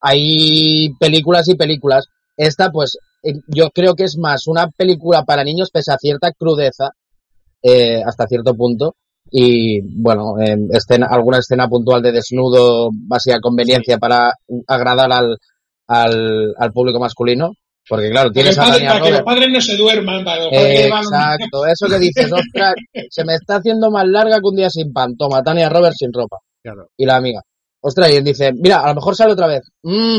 [0.00, 2.06] hay películas y películas.
[2.36, 6.32] Esta, pues, eh, yo creo que es más una película para niños pese a cierta
[6.32, 6.90] crudeza,
[7.62, 8.96] eh, hasta cierto punto.
[9.30, 14.32] Y, bueno, eh, escena, alguna escena puntual de desnudo, básica conveniencia para
[14.66, 15.36] agradar al,
[15.86, 17.52] al, al público masculino.
[17.90, 20.44] Porque, claro, tienes el a padre- Tania para que los padres no se duerman, para
[20.44, 22.74] los padres Exacto, eso que dices, ostras,
[23.10, 25.16] se me está haciendo más larga que un día sin pan.
[25.16, 26.38] Toma, Tania Roberts sin ropa.
[26.62, 26.88] Claro.
[26.96, 27.42] Y la amiga.
[27.82, 29.62] Ostras, y él dice, mira, a lo mejor sale otra vez.
[29.82, 30.18] Mm,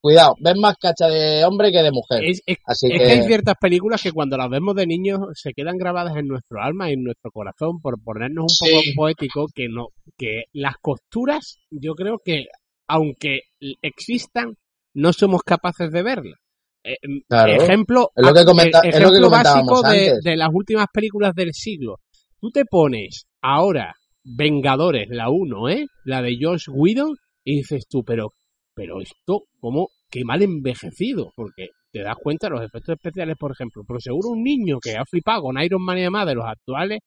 [0.00, 2.24] cuidado, ves más cacha de hombre que de mujer.
[2.24, 5.20] Es, es- Así es que, que hay ciertas películas que cuando las vemos de niños
[5.34, 9.46] se quedan grabadas en nuestro alma y en nuestro corazón por ponernos un poco poético
[9.54, 12.46] que no que las costuras yo creo que
[12.88, 13.40] aunque
[13.82, 14.54] existan
[14.94, 16.38] no somos capaces de verlas.
[16.84, 17.52] Eh, em, Claro.
[17.52, 19.88] ejemplo, Es lo que comenta- eh, es lo que ejemplo comentábamos básico
[20.22, 21.96] de, de las últimas películas del siglo.
[22.40, 23.94] Tú te pones ahora
[24.26, 25.86] Vengadores, la 1, ¿eh?
[26.04, 28.30] La de Josh Whedon y dices tú, pero
[28.74, 29.88] pero esto, ¿cómo?
[30.10, 34.30] Qué mal envejecido, porque te das cuenta de los efectos especiales, por ejemplo, pero seguro
[34.30, 36.98] un niño que ha flipado con Iron Man y demás de los actuales,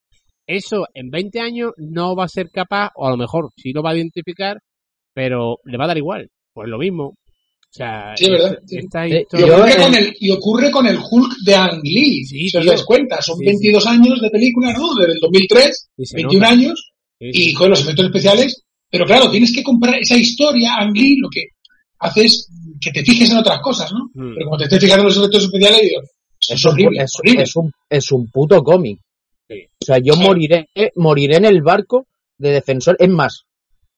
[0.48, 3.84] eso en 20 años no va a ser capaz, o a lo mejor sí lo
[3.84, 4.60] va a identificar,
[5.14, 6.30] pero le va a dar igual.
[6.54, 7.16] Pues lo mismo.
[7.70, 8.54] O sea, Sí, ¿verdad?
[8.54, 8.78] esta- Sí.
[8.78, 12.50] esta Eh, Y ocurre, con el, y ocurre con el Hulk de Ang Lee, Sí,
[12.50, 14.96] si os dais cuenta, son Sí, 22 años de película, ¿no?
[14.96, 16.54] Desde el 2003, y se 21 nota.
[16.54, 17.50] años, Sí, sí.
[17.50, 21.30] y con los efectos especiales, pero claro, tienes que comprar esa historia, Ang Lee, lo
[21.30, 21.42] que
[22.00, 22.50] hace es
[22.82, 24.06] que te fijes en otras cosas, ¿no?
[24.14, 24.34] Mm.
[24.36, 26.02] Pero como te estés fijando en los efectos especiales, digo,
[26.50, 27.44] es un- horrible, es, horrible.
[27.44, 29.00] es un, es un puto cómic.
[29.50, 29.56] Sí.
[29.82, 30.20] O sea, yo Sí.
[30.22, 32.96] moriré, moriré en el barco de defensor.
[33.00, 33.44] Es más,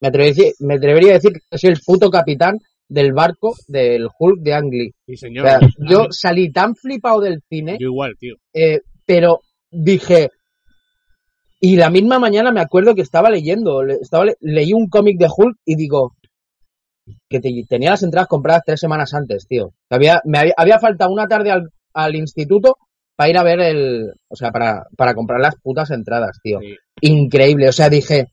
[0.01, 2.57] me atrevería, a decir- me atrevería a decir que soy el puto capitán
[2.89, 4.91] del barco del Hulk de Ang Lee.
[5.05, 5.45] Sí, O señor.
[5.47, 8.35] sea, yo salí tan flipado del cine Yo igual, tío.
[8.53, 9.39] eh, pero
[9.71, 10.29] dije
[11.61, 15.17] y la misma mañana me acuerdo que estaba leyendo le- estaba le- leí un cómic
[15.19, 16.15] de Hulk y digo
[17.29, 21.11] que te- tenía las entradas compradas tres semanas antes tío había me había, había faltado
[21.11, 22.77] una tarde al, al instituto
[23.15, 26.75] para ir a ver el o sea para, para comprar las putas entradas tío Sí.
[27.01, 28.27] increíble o sea dije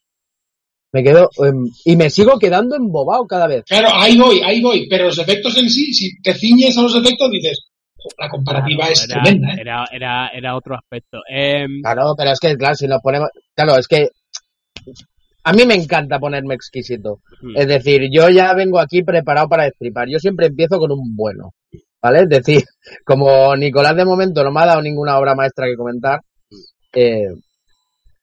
[0.96, 4.88] me quedo em, y me sigo quedando embobado cada vez Claro, ahí voy, ahí voy,
[4.88, 8.86] pero los efectos en sí, si te ciñes a los efectos, dices, "Jo, la comparativa
[8.88, 9.58] es era, tremenda, ¿eh?
[9.60, 11.18] era, era, era otro aspecto.
[11.28, 13.28] Em, Claro, pero es que, claro, si nos ponemos.
[13.54, 14.08] Claro, es que.
[15.44, 17.20] A mí me encanta ponerme exquisito.
[17.40, 17.56] Hmm.
[17.56, 20.08] Es decir, yo ya vengo aquí preparado para destripar.
[20.08, 21.52] Yo siempre empiezo con un bueno.
[22.02, 22.20] ¿Vale?
[22.22, 22.62] Es decir,
[23.04, 26.20] como Nicolás de momento no me ha dado ninguna obra maestra que comentar,
[26.92, 27.28] eh,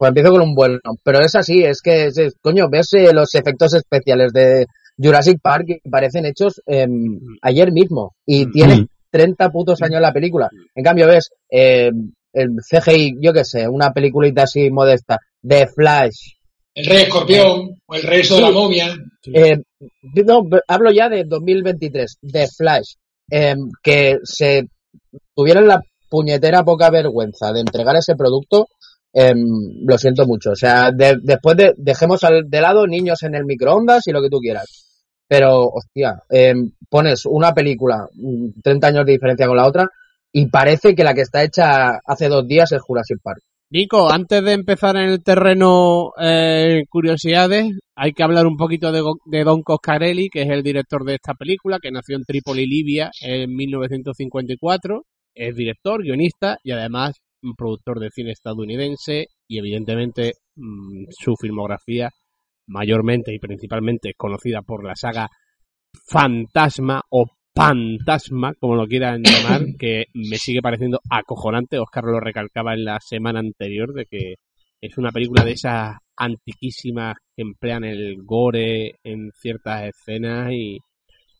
[0.04, 0.80] pues empiezo con un bueno.
[1.04, 4.66] Pero es así, es que, es- es- coño, ves eh, los efectos especiales de
[4.98, 8.13] Jurassic Park y parecen hechos em, ayer mismo.
[8.26, 8.52] Y Mm.
[8.52, 10.50] tiene 30 putos años la película.
[10.76, 11.89] En cambio, ves eh,
[12.34, 16.16] el CGI, yo qué sé, una peliculita así modesta, de Flash.
[16.76, 18.54] El rey escorpión, o el rey de la Sí.
[18.54, 18.96] momia.
[19.34, 19.58] Eh,
[20.26, 22.96] no, hablo ya de 2023, de Flash,
[23.32, 24.63] eh, que se
[25.36, 28.68] tuvieron la puñetera poca vergüenza de entregar ese producto,
[29.13, 30.52] eh, lo siento mucho.
[30.52, 34.21] O sea, de- después de, dejemos al, de lado niños en el microondas y lo
[34.21, 34.89] que tú quieras.
[35.28, 36.54] Pero, hostia, eh,
[36.89, 39.88] pones una película, mm, 30 años de diferencia con la otra,
[40.32, 43.39] y parece que la que está hecha hace dos días es Jurassic Park.
[43.69, 49.02] Nico, antes de empezar en el terreno eh, curiosidades, hay que hablar un poquito de,
[49.26, 53.10] de Don Coscarelli, que es el director de esta película, que nació en Trípoli, Libia,
[53.21, 55.04] en 1954.
[55.36, 62.10] Es director, guionista y además un productor de cine estadounidense y evidentemente mm, su filmografía
[62.67, 65.29] mayormente y principalmente es conocida por la saga
[66.08, 67.25] Fantasma o
[67.56, 71.77] Fantasma, como lo quieran llamar, que me sigue pareciendo acojonante.
[71.77, 74.36] Oscar lo recalcaba en la semana anterior de que
[74.82, 80.79] es una película de esas antiquísimas que emplean el gore en ciertas escenas y,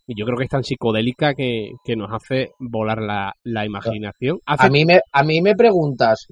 [0.08, 4.40] y yo creo que es tan psicodélica que, que nos hace volar la, la imaginación.
[4.46, 6.28] Hace- A mí me, a mí me preguntas,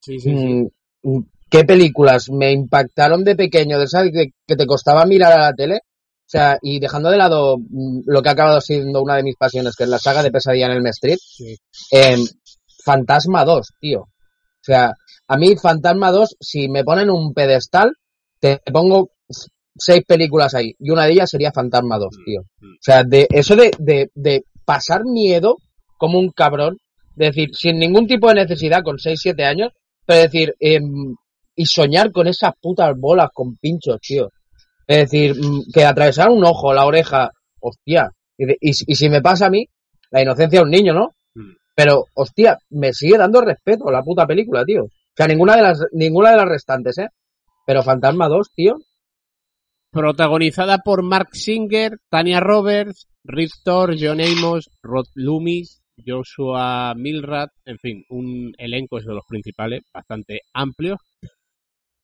[0.00, 0.34] Sí, sí, sí.
[0.46, 0.66] mm,
[1.02, 5.38] mm, ¿qué películas me impactaron de pequeño, de esas que, que te costaba mirar a
[5.42, 5.76] la tele?
[5.76, 9.36] O sea, y dejando de lado mm, lo que ha acabado siendo una de mis
[9.36, 11.18] pasiones, que es la saga de Pesadilla en el Street,
[11.90, 12.20] em,
[12.84, 14.00] Fantasma 2, tío.
[14.02, 14.08] O
[14.62, 14.92] sea,
[15.28, 17.92] a mí Fantasma 2, si me ponen un pedestal,
[18.40, 19.10] te pongo
[19.78, 20.74] seis películas ahí.
[20.78, 22.40] Y una de ellas sería Fantasma 2, tío.
[22.40, 25.56] O sea, de eso de, de, de pasar miedo
[25.98, 26.76] como un cabrón,
[27.14, 29.72] de decir, sin ningún tipo de necesidad, con 6, 7 años,
[30.04, 31.14] pero decir, em,
[31.54, 34.28] y soñar con esas putas bolas con pinchos, tío.
[34.86, 38.10] Es decir, mm, que atravesar un ojo, la oreja, hostia.
[38.36, 39.64] Y, de- y, y si me pasa a mí,
[40.10, 41.14] la inocencia de un niño, ¿no?
[41.34, 41.52] Mm.
[41.74, 44.84] Pero, hostia, me sigue dando respeto la puta película, tío.
[44.84, 47.08] O sea, ninguna de las, ninguna de las restantes, ¿eh?
[47.66, 48.76] Pero Fantasma 2, tío.
[49.96, 57.78] Protagonizada por Mark Singer, Tania Roberts, Rick Thor, John Amos, Rod Loomis, Joshua Milrad, en
[57.78, 60.98] fin, un elenco es de los principales, bastante amplio.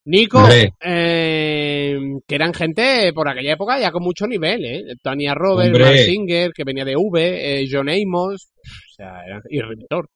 [0.07, 0.41] Nico,
[0.83, 4.85] eh, que eran gente por aquella época ya con mucho nivel, ¿eh?
[5.03, 5.79] Tania Roberts.
[5.79, 10.09] Mark Singer, que venía de V, eh, John Amos, o sea, eran- y Rick Thor.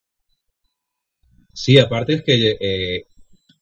[1.53, 3.05] Sí, aparte es que eh,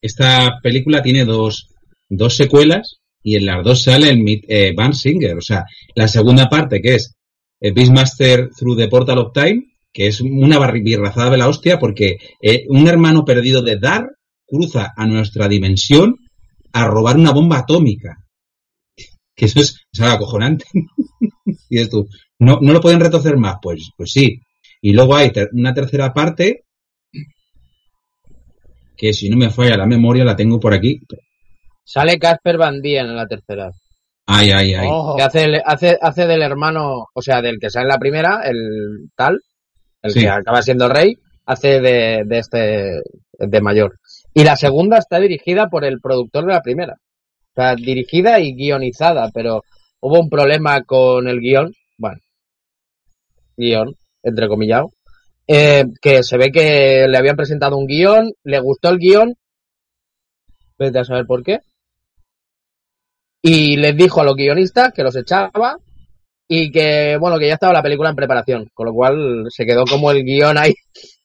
[0.01, 1.69] esta película tiene dos,
[2.09, 5.37] dos secuelas y en las dos sale el eh, Van Singer.
[5.37, 5.65] O sea,
[5.97, 7.17] la segunda parte que es
[7.59, 12.19] eh, Beastmaster Through the Portal of Time, que es una birrazada de la hostia porque
[12.41, 14.07] eh, un hermano perdido de Dar
[14.47, 16.17] cruza a nuestra dimensión
[16.73, 18.19] a robar una bomba atómica.
[19.37, 20.65] Que eso es, o sea, acojonante.
[20.73, 22.07] y dices tú,
[22.39, 23.57] ¿no, ¿no lo pueden retorcer más?
[23.61, 24.41] Pues, pues sí.
[24.81, 26.67] Y luego hay una tercera parte
[28.97, 31.01] que si no me falla la memoria la tengo por aquí.
[31.85, 33.71] Sale Casper Van Dien en la tercera.
[34.27, 34.89] Ay, ay, ay.
[35.17, 38.41] Que hace, el- hace, hace del hermano, o sea, del que sale en la primera,
[38.45, 39.41] el tal,
[40.03, 40.21] el Sí.
[40.21, 41.15] que acaba siendo rey,
[41.47, 43.01] hace de, de este,
[43.39, 43.99] de mayor.
[44.33, 46.95] Y la segunda está dirigida por el productor de la primera.
[46.95, 49.63] O sea, dirigida y guionizada, pero
[50.01, 52.19] hubo un problema con el guion, bueno,
[53.57, 54.89] guion, entrecomillado,
[55.47, 59.35] eh, que se ve que le habían presentado un guion, le gustó el guion,
[60.79, 61.61] vete a saber por qué,
[63.47, 65.77] y les dijo a los guionistas que los echaba
[66.49, 69.85] y que, bueno, que ya estaba la película en preparación, con lo cual se quedó
[69.85, 70.73] como el guion ahí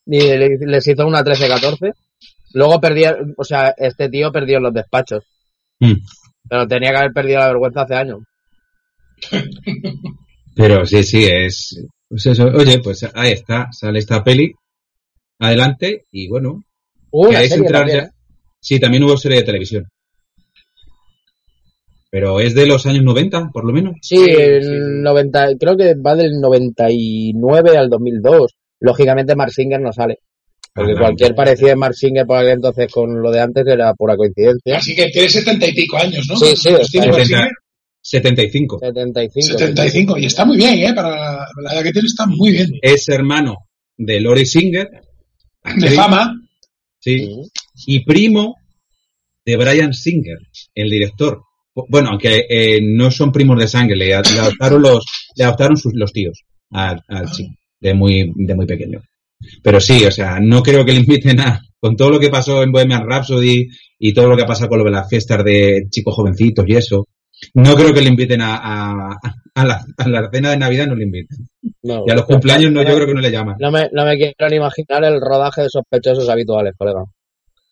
[0.05, 1.93] y le- les hizo una 13-14.
[2.53, 5.23] Luego perdía, o sea, este tío perdió en los despachos,
[5.79, 5.93] Mm.
[6.49, 8.19] pero tenía que haber perdido la vergüenza hace años.
[10.55, 11.85] Pero sí, sí, es.
[12.09, 14.51] Pues eso, oye, pues ahí está, sale esta peli.
[15.39, 16.63] Adelante, y bueno.
[17.11, 18.03] ¿queréis serie entrar también, ya?
[18.05, 18.11] ¿eh?
[18.59, 19.87] Sí, también hubo serie de televisión.
[22.11, 23.95] Pero es de los años 90, por lo menos.
[24.01, 28.55] Sí, el 90, creo que va del 99 al 2002.
[28.81, 30.19] Lógicamente Mark Singer no sale.
[30.73, 30.99] Porque Ah, claro.
[31.07, 34.77] cualquier parecido de Mark Singer por aquel entonces con lo de antes era pura coincidencia.
[34.77, 36.35] Así que tiene setenta y pico años, ¿no?
[36.37, 37.39] Sí, sí, ¿Cuántos tiene está Mark bien.
[37.39, 37.51] Singer?
[38.01, 38.79] 75.
[38.79, 39.57] 75.
[39.57, 40.17] 75.
[40.17, 40.93] Y está muy bien, ¿eh?
[40.95, 41.09] Para
[41.61, 42.69] la, edad que tiene está muy bien.
[42.81, 43.55] Es hermano
[43.97, 44.87] de Lori Singer.
[44.89, 44.99] De
[45.71, 46.33] actriz, fama.
[46.99, 47.17] Sí.
[47.75, 47.95] Sí.
[47.95, 48.55] Y primo
[49.45, 50.37] de Brian Singer,
[50.75, 51.41] el director.
[51.87, 55.93] Bueno, aunque eh, no son primos de sangre, le, le adoptaron los, le adoptaron sus,
[55.95, 59.01] los tíos al, al chico, de muy, de muy pequeño.
[59.63, 62.61] Pero sí, o sea, no creo que le inviten a, con todo lo que pasó
[62.61, 65.83] en Bohemian Rhapsody y todo lo que ha pasado con lo de las fiestas de
[65.89, 67.07] chicos jovencitos y eso,
[67.53, 69.19] no creo que le inviten a, a,
[69.55, 71.37] a la, a la cena de Navidad, no le inviten.
[71.83, 73.55] No, Y a los cumpleaños no, yo creo que no le llaman.
[73.59, 77.05] No me, no me quiero ni imaginar el rodaje de sospechosos habituales, colega.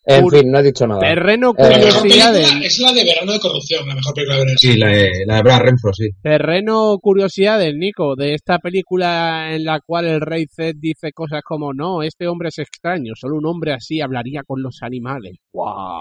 [0.10, 1.02] En fin, no he dicho nada.
[1.02, 2.50] Terreno Eh, curiosidades.
[2.64, 4.58] es la de Verano de Corrupción, la mejor película de verano.
[4.58, 6.10] Sí, la de, la de Brad Renfro, sí.
[6.24, 11.74] Terreno curiosidades, Nico, de esta película en la cual el rey Zed dice cosas como
[11.74, 15.36] no, este hombre es extraño, solo un hombre así hablaría con los animales.
[15.52, 16.00] ¡Guau!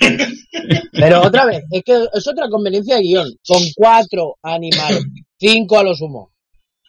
[0.92, 3.28] Pero otra vez, es que es otra conveniencia de guion.
[3.46, 5.04] Con cuatro animales,
[5.38, 6.32] cinco a lo sumo.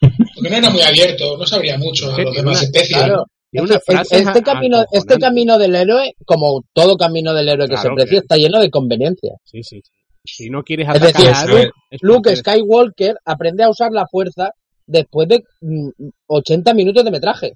[0.00, 2.96] Porque no era muy abierto, no sabría mucho a Sí, los tiene demás especies.
[2.96, 3.24] Claro.
[3.52, 7.74] Una Este- frase este, camino, este camino del héroe, como todo camino del héroe que
[7.74, 9.38] Claro se precia, que- está lleno de conveniencias.
[9.44, 9.82] Sí, sí.
[10.24, 11.46] Si no quieres Es atacar decir, a
[12.02, 14.50] Luke- es Skywalker aprende a usar la fuerza
[14.86, 15.88] después de mm,
[16.26, 17.52] 80 minutos de metraje.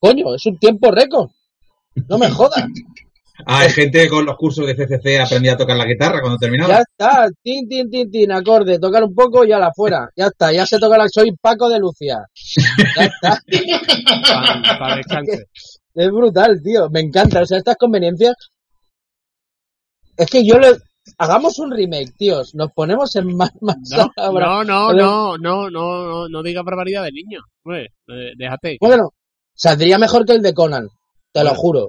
[0.00, 1.28] Coño, es un tiempo récord.
[2.08, 2.64] No me jodas.
[3.46, 6.74] Ah, hay gente con los cursos de CCC aprendía a tocar la guitarra cuando terminaba.
[6.74, 10.08] Ya está, tin, tin, tin, tin, acorde, tocar un poco y a la fuera.
[10.16, 11.08] Ya está, ya se toca la...
[11.08, 12.18] Soy Paco de Lucía.
[12.96, 13.40] Ya está.
[14.62, 15.44] pa- pa descanse.
[15.94, 16.88] Es brutal, tío.
[16.90, 17.42] Me encanta.
[17.42, 18.34] O sea, estas conveniencias.
[20.16, 20.72] Es que yo le.
[21.18, 22.54] Hagamos un remake, tíos.
[22.54, 24.46] Nos ponemos en más, más No, ahora.
[24.46, 27.40] no, no, no, no, no, no, no digas barbaridad de niño.
[27.64, 27.88] Hombre,
[28.36, 28.76] déjate.
[28.80, 29.10] Bueno,
[29.54, 30.88] saldría mejor que el de Conan.
[31.32, 31.88] Te lo juro.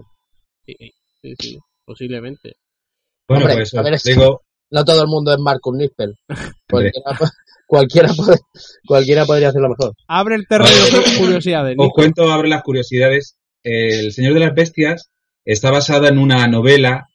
[0.65, 0.75] Sí,
[1.21, 2.53] sí, sí, posiblemente.
[3.27, 6.15] Bueno, Hombre, pues a ver, digo, No todo el mundo es Marcus Nispel.
[6.69, 7.17] Cualquiera,
[7.67, 8.39] cualquiera, puede-
[8.85, 9.93] cualquiera podría hacerlo mejor.
[10.07, 11.75] Abre el terreno de curiosidades.
[11.77, 13.37] os cuento, abro las curiosidades.
[13.63, 15.09] El Señor de las Bestias
[15.45, 17.07] está basada en una novela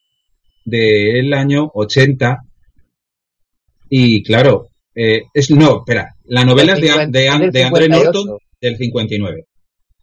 [0.65, 2.39] del año 80
[3.89, 8.05] y claro, eh, es no, espera, la novela es de, de, del de André 58.
[8.05, 9.45] Norton del 59.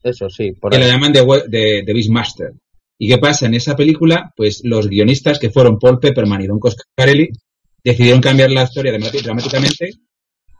[0.03, 2.51] Eso sí, por que la llaman de, de Beastmaster.
[2.99, 3.45] ¿Y qué pasa?
[3.47, 7.29] En esa película, pues los guionistas que fueron Paul Pepperman y Don Coscarelli
[7.83, 9.91] decidieron cambiar la historia dramáticamente.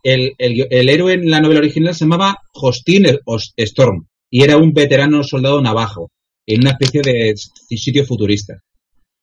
[0.03, 4.57] El, el el héroe en la novela original se llamaba Hostin Os- Storm y era
[4.57, 6.11] un veterano soldado navajo
[6.45, 7.33] en una especie de
[7.77, 8.59] sitio futurista.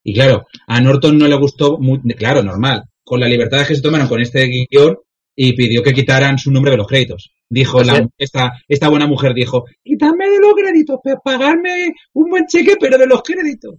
[0.03, 3.83] Y claro, a Norton no le gustó, muy, claro, normal, con la libertad que se
[3.83, 4.96] tomaron con este guion
[5.42, 7.31] y pidió que quitaran su nombre de los créditos.
[7.48, 12.74] Dijo la, esta, esta buena mujer, dijo, quítame de los créditos, pagarme un buen cheque,
[12.79, 13.76] pero de los créditos.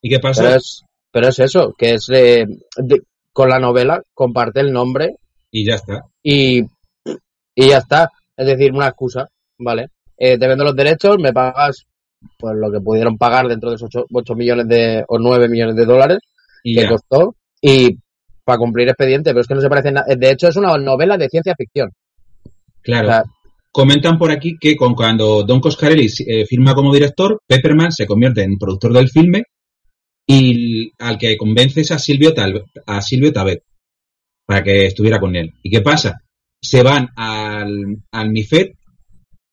[0.00, 0.42] ¿Y qué pasó?
[0.42, 2.46] Pero es, pero es eso, que es eh,
[2.78, 3.02] de-
[3.34, 5.16] con la novela, comparte el nombre
[5.50, 6.04] Y ya está.
[6.22, 6.60] y,
[7.54, 8.08] y ya está.
[8.34, 9.88] Es decir, una excusa, ¿vale?
[10.16, 11.84] Eh, te vendo los derechos, me pagas
[12.38, 15.84] pues lo que pudieron pagar dentro de esos 8, millones de, o 9 millones de
[15.84, 16.18] dólares
[16.64, 16.88] Y que ya.
[16.88, 17.96] costó y
[18.48, 20.06] para cumplir expediente, pero es que no se parece nada.
[20.16, 21.90] De hecho, es una novela de ciencia ficción.
[22.80, 23.08] Claro.
[23.08, 23.22] O sea,
[23.70, 28.42] Comentan por aquí que con, cuando Don Coscarelli eh, firma como director, Pepperman se convierte
[28.42, 29.42] en productor del filme
[30.26, 33.62] y al que convence es a Silvio, Tal, a Silvio Tabet
[34.46, 35.52] para que estuviera con él.
[35.62, 36.22] ¿Y qué pasa?
[36.62, 38.68] Se van al, al MIFED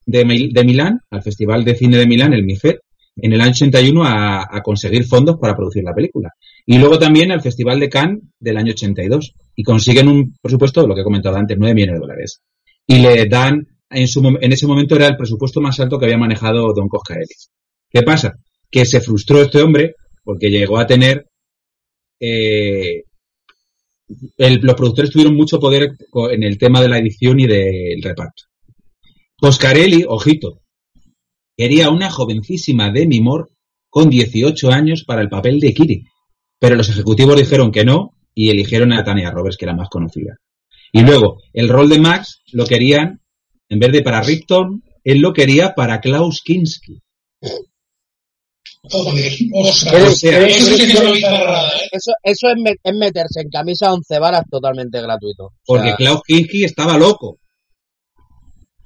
[0.06, 2.78] de, de Milán, al Festival de Cine de Milán, el MIFED,
[3.18, 6.30] en el año 81 a, a conseguir fondos para producir la película.
[6.66, 10.94] Y luego también al Festival de Cannes del año 82 y consiguen un presupuesto, lo
[10.96, 12.42] que he comentado antes, 9 millones de dólares.
[12.88, 16.18] Y le dan, en, su, en ese momento era el presupuesto más alto que había
[16.18, 17.34] manejado Don Coscarelli.
[17.90, 18.34] ¿Qué pasa?
[18.70, 21.26] Que se frustró este hombre porque llegó a tener
[22.20, 23.04] eh,
[24.38, 25.90] el- los productores tuvieron mucho poder
[26.32, 28.44] en el tema de la edición y del reparto.
[29.38, 30.62] Coscarelli, ojito,
[31.58, 33.52] quería una jovencísima Demi Moore
[33.90, 36.04] con 18 años para el papel de Kiri,
[36.60, 40.36] pero los ejecutivos dijeron que no y eligieron a Tania Roberts, que era más conocida.
[40.92, 43.22] Y luego, el rol de Max lo querían,
[43.70, 47.02] en vez de para Ripton, él lo quería para Klaus Kinski.
[48.88, 49.94] Joder, ostras.
[49.94, 51.70] ¿Quieres- o sea, Eso es una bizarrada.
[51.92, 55.46] Eso, eso es, me- es meterse en camisa 11 varas totalmente gratuito.
[55.46, 57.40] O Porque Klaus Kinski estaba loco.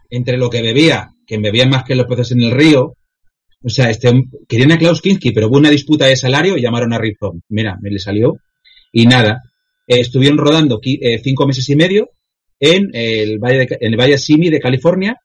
[0.09, 2.95] Entre lo que bebía, que bebía más que los peces en el río.
[3.63, 4.09] O sea, este,
[4.47, 7.43] querían a Klaus Kinski, pero hubo una disputa de salario y llamaron a Ripton.
[7.49, 8.37] Mira, me le salió.
[8.91, 9.43] Y nada,
[9.87, 12.09] eh, estuvieron rodando eh, cinco meses y medio
[12.59, 15.17] en el Valle, de, en el Valle Simi de California,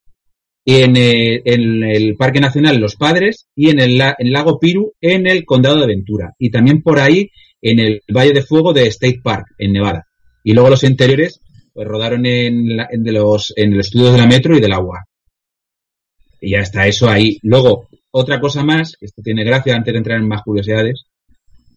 [0.67, 4.59] y en, eh, en el Parque Nacional Los Padres y en el, en el Lago
[4.59, 6.33] Piru en el Condado de Ventura.
[6.39, 7.29] Y también por ahí
[7.61, 10.05] en el Valle de Fuego de State Park, en Nevada.
[10.43, 11.39] Y luego los interiores
[11.73, 14.71] pues rodaron en, la- en, de los, en los estudios de la Metro y del
[14.73, 15.03] Agua.
[16.45, 17.39] Y ya está eso ahí.
[17.41, 21.05] Luego, otra cosa más, que esto tiene gracia antes de entrar en más curiosidades.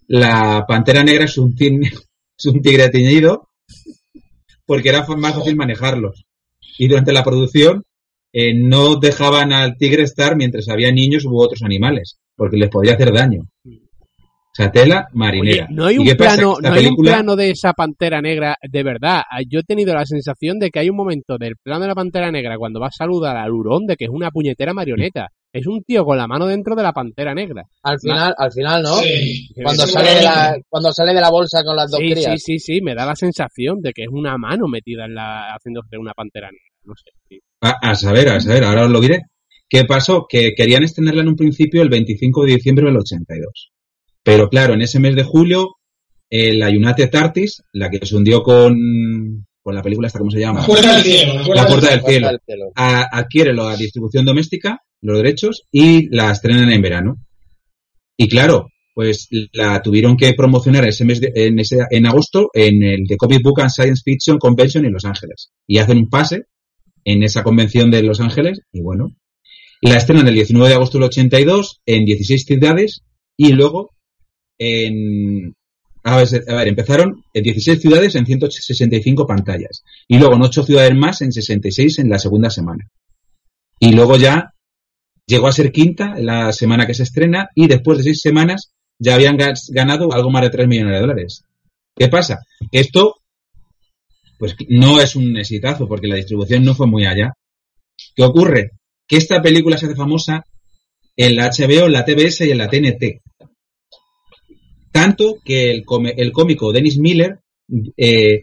[0.09, 1.83] La Pantera Negra es un, tin-
[2.39, 3.49] es un tigre teñido
[4.67, 6.25] porque era más fácil manejarlos.
[6.77, 7.83] Y durante la producción
[8.33, 12.93] eh, no dejaban al tigre estar mientras había niños u otros animales, porque les podía
[12.93, 13.49] hacer daño.
[14.59, 15.67] Sea, tela marinera.
[15.67, 19.23] Oye, no hay ¿Y un plano, no hay un de esa pantera negra de verdad.
[19.31, 21.95] Ah, Yo he tenido la sensación de que hay un momento del plano de la
[21.95, 25.29] pantera negra cuando va a saludar al hurón de que es una puñetera marioneta.
[25.53, 27.63] Es un tío con la mano dentro de la pantera negra.
[27.83, 28.97] al final, al final, ¿no?
[28.97, 29.49] Sí.
[29.63, 32.13] Cuando Sí, sale, de la, cuando sale de la bolsa con las dos Sí, sí,
[32.15, 32.43] crías.
[32.43, 35.97] sí, sí, me da la sensación de que es una mano metida en la haciéndose
[35.99, 36.69] una pantera negra.
[36.85, 37.13] No sé.
[37.29, 37.41] sí.
[37.63, 39.23] A, a saber, a saber, ahora os lo diré.
[39.69, 40.27] ¿Qué pasó?
[40.29, 43.71] Que querían extenderla en un principio el 25 de diciembre del 82.
[44.31, 45.77] Pero claro, en ese mes de julio
[46.31, 50.41] eh, la United Artists, la que se hundió con, con la película esta, ¿cómo se
[50.41, 50.61] llama?
[50.61, 51.35] La puerta del cielo.
[51.35, 52.29] La puerta La Puerta del del Cielo.
[52.29, 52.65] Del cielo.
[52.75, 57.17] A- adquiere la distribución doméstica, los derechos, y la estrenan en verano.
[58.19, 62.83] Y claro, pues la tuvieron que promocionar ese mes de- en, ese, en agosto en
[62.83, 65.51] el The Comic Book and Science Fiction Convention en Los Ángeles.
[65.67, 66.43] Y hacen un pase
[67.05, 69.17] en esa convención de Los Ángeles, y bueno,
[69.81, 73.03] la estrenan el 19 de agosto del 82 en 16 ciudades,
[73.37, 73.91] y luego
[74.59, 75.55] en...
[76.05, 79.83] A ver, a ver, empezaron en 16 ciudades en 165 pantallas.
[80.07, 82.89] Y luego en 8 ciudades más en 66 en la segunda semana.
[83.79, 84.55] Y luego ya
[85.27, 89.15] llegó a ser quinta la semana que se estrena y después de 6 semanas ya
[89.15, 91.43] habían ganado algo más de 3 millones de dólares.
[91.95, 92.39] ¿Qué pasa?
[92.73, 93.17] Esto
[94.39, 97.33] pues no es un exitazo porque la distribución no fue muy allá.
[98.15, 98.71] ¿Qué ocurre?
[99.07, 100.45] Que esta película se hace famosa
[101.17, 103.21] en la HBO, en la TBS y en la TNT.
[104.99, 107.39] Tanto que el, come- el cómico Dennis Miller
[107.97, 108.43] eh,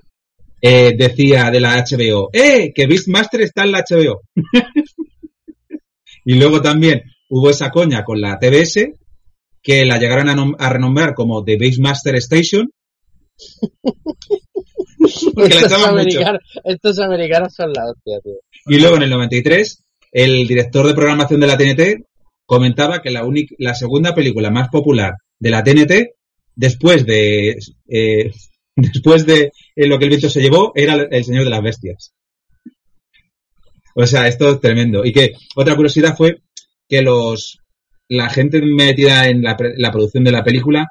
[0.61, 2.71] eh, decía de la HBO, ¡eh!
[2.73, 4.21] Que Beastmaster está en la HBO.
[6.25, 8.87] y luego también hubo esa coña con la TBS
[9.61, 12.69] que la llegaron a, nom- a renombrar como The Beastmaster Station.
[15.37, 18.33] Estos, americanos, estos americanos son la hostia, tío.
[18.67, 19.83] Y luego en el 93,
[20.13, 22.05] el director de programación de la TNT
[22.45, 25.91] comentaba que la, única, la segunda película más popular de la TNT,
[26.55, 27.57] después de
[27.89, 28.31] eh,
[28.75, 32.13] después de eh, lo que el viento se llevó, era El Señor de las Bestias.
[33.95, 35.05] O sea, esto es tremendo.
[35.05, 36.41] Y que otra curiosidad fue
[36.87, 37.59] que los
[38.07, 40.87] la gente metida en la, la producción de la película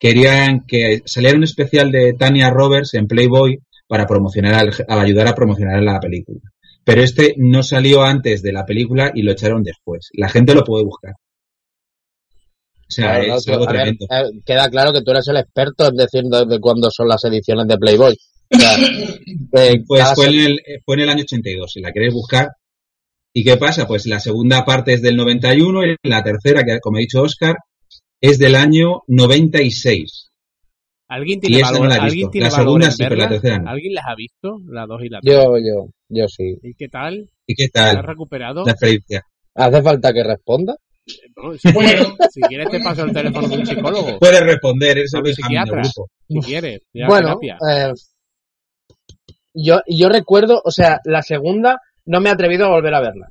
[0.00, 5.34] querían que saliera un especial de Tania Roberts en Playboy para promocionar al- ayudar a
[5.34, 6.40] promocionar la película.
[6.84, 10.08] Pero este no salió antes de la película y lo echaron después.
[10.14, 11.14] La gente lo puede buscar.
[12.86, 15.26] O sea, Claro, no, es tú- algo a ver, eh, queda claro que tú eres
[15.28, 18.14] el experto en decir de, de cuándo son las ediciones de Playboy.
[18.54, 18.76] O sea,
[19.52, 22.48] eh, Pues fue se- en, el, fue en el año 82, si la queréis buscar.
[23.32, 23.86] ¿Y qué pasa?
[23.88, 27.56] Pues la segunda parte es del 91 y la tercera, que como ha dicho Oscar,
[28.20, 30.30] es del año 96.
[31.08, 32.30] ¿Alguien Y tiene no valor, la he ¿alguien visto.
[32.30, 33.70] tiene La segunda sí, pero la tercera no.
[33.70, 34.58] ¿Alguien las ha visto?
[34.68, 35.34] La 2 y la 3.
[35.34, 36.56] Yo, yo, yo sí.
[36.62, 37.30] ¿Y qué tal?
[37.46, 38.64] ¿Y qué ¿La has tal recuperado?
[38.64, 39.22] la experiencia?
[39.54, 40.76] ¿Hace falta que responda?
[41.06, 42.16] Si, Bueno.
[42.30, 44.18] si quieres te paso el teléfono de un psicólogo.
[44.18, 45.82] Puedes responder, es Benjamín del psiquiatra.
[45.82, 46.08] grupo.
[46.28, 46.80] Si quieres.
[46.94, 47.92] ya, bueno, eh,
[49.54, 53.28] yo, yo recuerdo, o sea, la segunda no me he atrevido a volver a verla.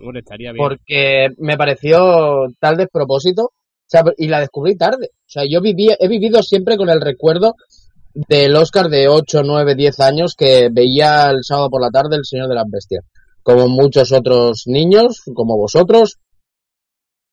[0.00, 0.64] Hombre, estaría bien.
[0.64, 3.52] porque me pareció tal despropósito, o
[3.86, 5.10] sea, y la descubrí tarde.
[5.12, 7.54] O sea, yo viví, he vivido siempre con el recuerdo
[8.14, 12.24] del Oscar de 8, 9, 10 años que veía el sábado por la tarde El
[12.24, 13.04] Señor de las Bestias.
[13.42, 16.16] Como muchos otros niños, como vosotros,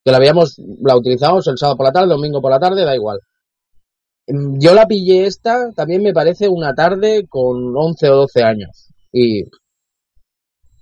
[0.06, 2.94] que la veíamos, la utilizamos el sábado por la tarde, domingo por la tarde, da
[2.96, 3.20] igual.
[4.28, 8.90] Mm, Yo la pillé esta, también me parece una tarde con 11 o 12 años.
[9.12, 9.44] Y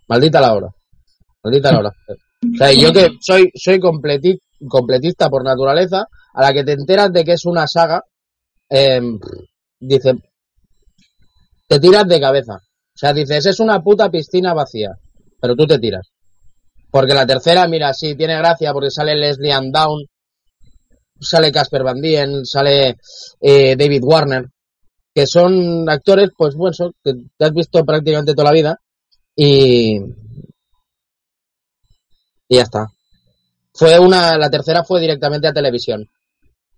[0.10, 0.68] maldita la hora.
[1.44, 1.92] Maldita la hora.
[2.10, 7.14] O sea, yo que soy, soy completi- completista por naturaleza, a la que te enteras
[7.14, 8.04] de que es una saga,
[8.70, 9.00] eh,
[11.68, 12.56] te tiras de cabeza.
[12.56, 14.92] O sea, dices, es una puta piscina vacía,
[15.40, 16.10] pero tú te tiras.
[16.94, 20.06] Porque la tercera, mira, sí, tiene gracia porque sale Leslie Down,
[21.20, 22.98] sale Casper Van Dien, sale
[23.42, 24.46] eh, David Warner,
[25.12, 28.78] que son actores, pues bueno, que te has visto prácticamente toda la vida
[29.36, 29.98] y
[32.48, 32.86] y ya está.
[33.74, 36.08] Fue una, la tercera fue directamente a televisión,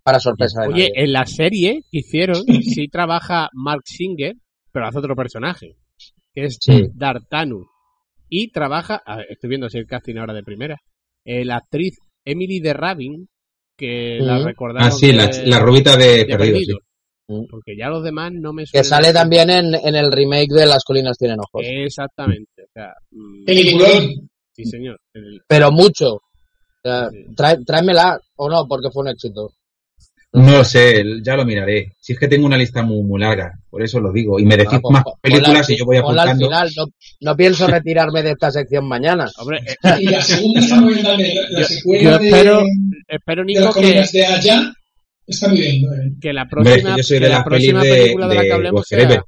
[0.01, 1.03] para sorpresa de Oye, nadie.
[1.03, 4.35] en la serie que hicieron, sí trabaja Mark Singer,
[4.71, 5.75] pero hace otro personaje,
[6.33, 6.87] que es Sí.
[6.93, 7.65] D'Artanu.
[8.29, 10.77] Y trabaja, ver, estoy viendo si el casting ahora de primera,
[11.25, 13.27] eh, la actriz Emily de Rabin,
[13.77, 14.45] que la Ujú.
[14.47, 16.61] recordaron Ah, sí, la, de- la rubita de, de Perdidos.
[16.65, 16.73] sí.
[17.27, 17.45] Mm.
[17.49, 18.85] Porque ya los demás no me que suenan.
[18.85, 21.63] sale también en, en el remake de Las colinas tienen ojos.
[21.65, 22.63] Exactamente.
[22.63, 24.29] O sea, mm, Peliculón.
[24.53, 24.99] sí, señor.
[25.13, 26.13] El- Pero mucho.
[26.15, 26.21] O
[26.83, 27.17] sea, Sí.
[27.35, 29.49] trae- tráemela o no, porque fue un éxito.
[30.35, 31.93] No sé, ya lo miraré.
[31.99, 34.39] Si es que tengo una lista muy, muy larga, por eso lo digo.
[34.39, 36.47] Y me decís más películas y yo voy ponla al apuntando.
[36.47, 36.71] final.
[36.77, 36.85] No,
[37.21, 39.27] no pienso retirarme de esta sección mañana.
[39.37, 41.35] Hombre, eh, Y la segunda está muy bien también.
[41.35, 42.63] La, la Yo- secuela yo de, espero-
[43.07, 44.73] espero, de Nico, las que, colinas de allá
[45.27, 45.81] está muy bien.
[45.81, 45.89] ¿no?
[46.21, 48.51] que la Hombre, que próxima, yo soy que la próxima de- película de, la que
[48.53, 49.21] hablemos sea,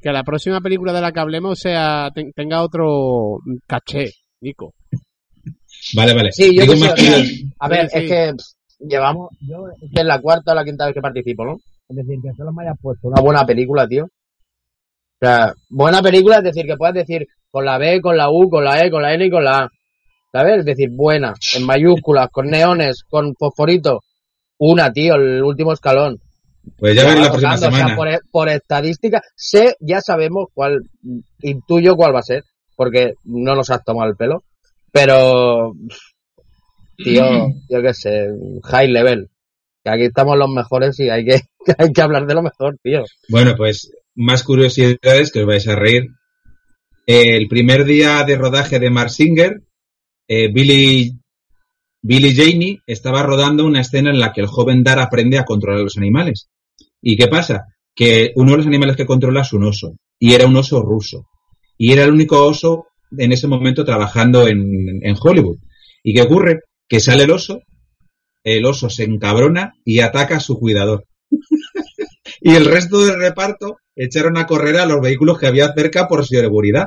[0.00, 4.10] que la próxima película de la que hablemos sea ten- tenga otro caché,
[4.40, 4.74] Nico.
[5.94, 6.32] Vale, vale.
[6.32, 6.94] Sí, yo Digo que más.
[7.60, 8.08] A ver, Sí, es sí.
[8.08, 8.32] que
[8.88, 11.58] llevamos, yo es que es la cuarta o la quinta vez que participo, ¿no?
[11.88, 14.04] Es decir, que solo me hayas puesto una buena película, tío.
[14.04, 18.48] O sea, buena película es decir, que puedas decir con la B, con la U,
[18.50, 19.68] con la E, con la N y con la A.
[20.32, 20.58] ¿Sabes?
[20.58, 24.00] Es decir, buena, en mayúsculas, con neones, con fosforito.
[24.58, 26.18] Una, tío, el último escalón.
[26.78, 27.96] Pues ya veré la próxima Rotando, o sea, semana.
[27.96, 30.80] por, por estadística, sé, ya sabemos cuál,
[31.40, 32.42] intuyo cuál va a ser,
[32.74, 34.42] porque no nos has tomado el pelo,
[34.92, 35.74] pero,
[36.96, 38.28] tío, yo qué sé,
[38.64, 39.28] high level.
[39.84, 41.40] Que aquí estamos los mejores y hay que,
[41.78, 43.04] hay que hablar de lo mejor, tío.
[43.28, 46.08] Bueno, pues más curiosidades que os vais a reír.
[47.06, 49.62] El primer día de rodaje de Mark Singer,
[50.26, 51.12] eh, Billy,
[52.02, 55.82] Billy Janey estaba rodando una escena en la que el joven Dar aprende a controlar
[55.82, 56.48] los animales.
[57.00, 57.66] ¿Y qué pasa?
[57.94, 59.96] Que uno de los animales que controla es un oso.
[60.18, 61.28] Y era un oso ruso.
[61.78, 62.86] Y era el único oso
[63.16, 65.58] en ese momento trabajando en, en Hollywood.
[66.02, 66.60] ¿Y qué ocurre?
[66.88, 67.62] Que sale el oso,
[68.44, 71.04] el oso se encabrona y ataca a su cuidador.
[72.40, 76.26] y el resto del reparto echaron a correr a los vehículos que había cerca por
[76.26, 76.86] seguridad.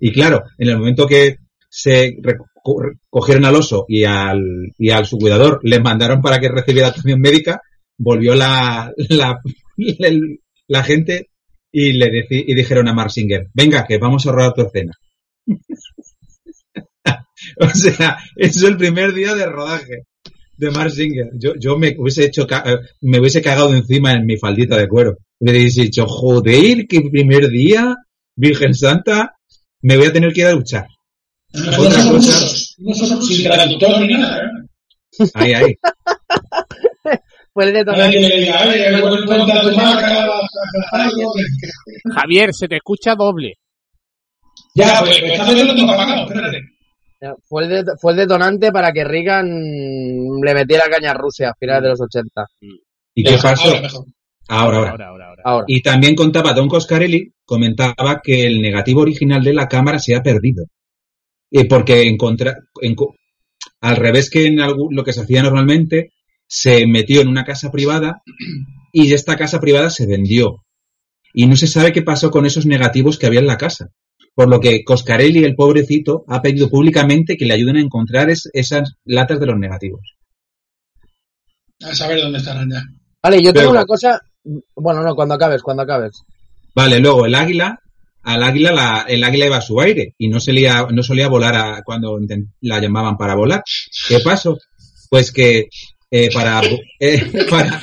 [0.00, 1.36] Y claro, en el momento que
[1.68, 2.16] se
[3.10, 7.20] cogieron al oso y al, y al su cuidador, le mandaron para que recibiera atención
[7.20, 7.60] médica,
[7.98, 9.40] volvió la, la,
[10.84, 11.28] gente
[11.70, 14.92] y le y dijeron a Mark Singer, venga, que vamos a rodar tu escena.
[17.60, 20.04] o sea, eso es el primer día de rodaje
[20.56, 21.30] de Mark Singer.
[21.38, 24.88] Yo, yo me hubiese hecho, ca- eh, me hubiese cagado encima en mi faldita de
[24.88, 25.16] cuero.
[25.40, 27.94] Me hubiese dicho, joder, que primer día,
[28.36, 29.34] Virgen Santa,
[29.82, 30.86] me voy a tener que ir a duchar.
[31.52, 35.28] No Otra cosa- rusos, no sin traductor ni nada, ¿eh?
[35.34, 35.74] Ahí, ahí.
[37.54, 37.60] Tu
[39.76, 40.26] marca,
[40.92, 41.32] algo.
[42.14, 43.54] Javier, se te escucha doble.
[44.74, 46.58] Ya, pues, pues vez lo tengo apagado, espérate.
[47.44, 49.46] Fue el, det- fue el detonante para que Reagan
[50.42, 52.46] le metiera caña a Rusia a finales de los 80.
[53.14, 53.68] ¿Y qué pasó?
[53.68, 53.88] ahora.
[54.48, 54.90] Ahora, ahora.
[54.90, 55.42] Ahora, ahora, ahora.
[55.44, 55.64] Ahora.
[55.68, 60.22] Y también contaba Don Coscarelli, comentaba que el negativo original de la cámara se ha
[60.22, 60.66] perdido.
[61.50, 62.56] Eh, porque encontra,
[63.80, 66.10] al revés que en algún- lo que se hacía normalmente,
[66.46, 68.20] se metió en una casa privada
[68.92, 70.64] y esta casa privada se vendió.
[71.32, 73.88] Y no se sabe qué pasó con esos negativos que había en la casa.
[74.34, 78.50] Por lo que Coscarelli, el pobrecito, ha pedido públicamente que le ayuden a encontrar es-
[78.52, 80.00] esas latas de los negativos.
[81.84, 82.82] A saber dónde estarán ya.
[83.22, 84.20] Vale, yo tengo Pero- una cosa.
[84.76, 86.22] Bueno, no, cuando acabes, cuando acabes.
[86.74, 87.78] Vale, luego el águila,
[88.22, 91.54] al águila la, el águila iba a su aire y no solía, no solía volar
[91.54, 92.18] a, cuando
[92.60, 93.62] la llamaban para volar.
[94.08, 94.58] ¿Qué pasó?
[95.08, 95.68] Pues que
[96.10, 96.60] eh, para,
[97.00, 97.80] eh, para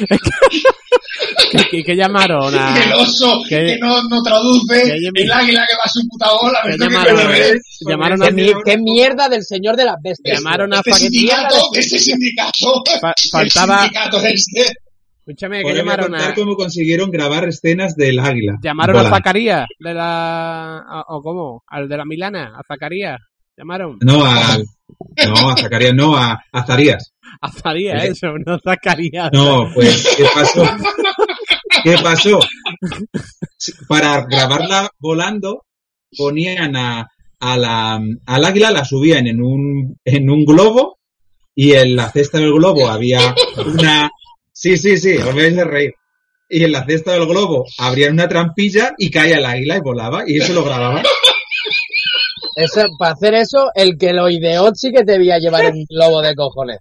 [1.52, 3.66] ¿Qué, qué- qué llamaron El a, oso ¿Qué?
[3.66, 6.60] que no, no traduce, ¿Qué llama- el águila que va a su puta bola.
[6.64, 7.60] ¿Qué esto que llamaron?
[7.88, 10.40] llamaron a, ¿Qué, mi- qué mierda del señor de las bestias?
[10.40, 14.74] llamaron a Este fa- sindicato, este sindicato, fa- el faltaba, sindicato este.
[15.20, 18.54] escúchame, que llamaron a, cómo consiguieron grabar escenas del águila.
[18.64, 19.10] llamaron a.
[19.10, 23.20] Zacarías de la, o cómo, al de la Milana, a Zacarías,
[23.58, 24.58] llamaron, No, a,
[25.28, 27.14] no, a Zacarías, no, a, a Zacarías.
[27.42, 28.08] a Zacarías, ¿Eh?
[28.10, 29.30] eso, no Zacarías.
[29.32, 30.64] No, pues, ¿qué pasó?
[31.84, 32.40] ¿Qué pasó?
[33.88, 35.66] Para grabarla volando,
[36.18, 37.08] ponían a,
[37.40, 41.00] a la, al águila, la subían en un, en un globo
[41.56, 44.10] y en la cesta del globo había una...
[44.54, 45.92] Sí, sí, sí, os vais a reír.
[46.50, 50.24] Y en la cesta del globo abrían una trampilla y caía el águila y volaba
[50.28, 51.04] y eso lo grababan.
[52.56, 56.36] Eso, para hacer eso, el que lo ideó sí que debía llevar un globo de
[56.36, 56.80] cojones.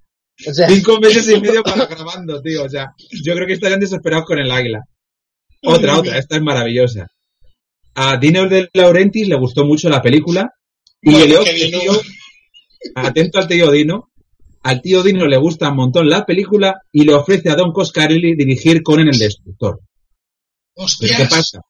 [0.49, 2.65] O sea, Cinco meses y medio para grabando, tío.
[2.65, 2.93] O sea,
[3.25, 4.81] yo creo que estarían desesperados con el águila.
[5.63, 7.07] Otra, otra, esta es maravillosa.
[7.95, 10.49] A Dino de Laurentiis le gustó mucho la película
[11.03, 12.01] y Bueno, el que tío, Dino-
[12.95, 14.09] atento al tío Dino,
[14.63, 18.35] al tío Dino le gusta un montón la película y le ofrece a Don Coscarelli
[18.37, 19.81] dirigir Conan el Destructor.
[20.77, 21.17] Hostias.
[21.19, 21.61] ¿qué pasa?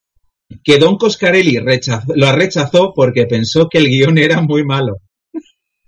[0.63, 4.99] Que Don Coscarelli rechazó- lo rechazó porque pensó que el guion era muy malo.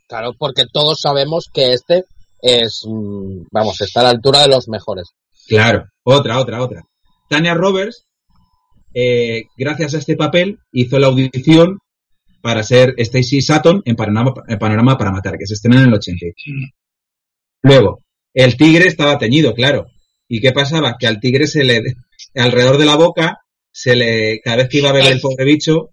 [0.08, 2.02] claro, porque todos sabemos que este
[2.42, 5.14] es, mm, vamos, está a la altura de los mejores.
[5.46, 6.82] Claro, otra, otra, otra.
[7.28, 8.04] Tania Roberts,
[8.92, 11.78] eh, gracias a este papel, hizo la audición
[12.42, 15.94] para ser Stacy Sutton en Panorama, en Panorama para Matar, que se estrenó en el
[15.94, 16.26] 80.
[17.62, 18.02] Luego,
[18.34, 19.86] el tigre estaba teñido, claro.
[20.28, 20.96] ¿Y qué pasaba?
[20.98, 21.82] Que al tigre se le,
[22.34, 23.38] alrededor de la boca,
[23.70, 25.90] se le, cada vez que iba a beber el pobre bicho,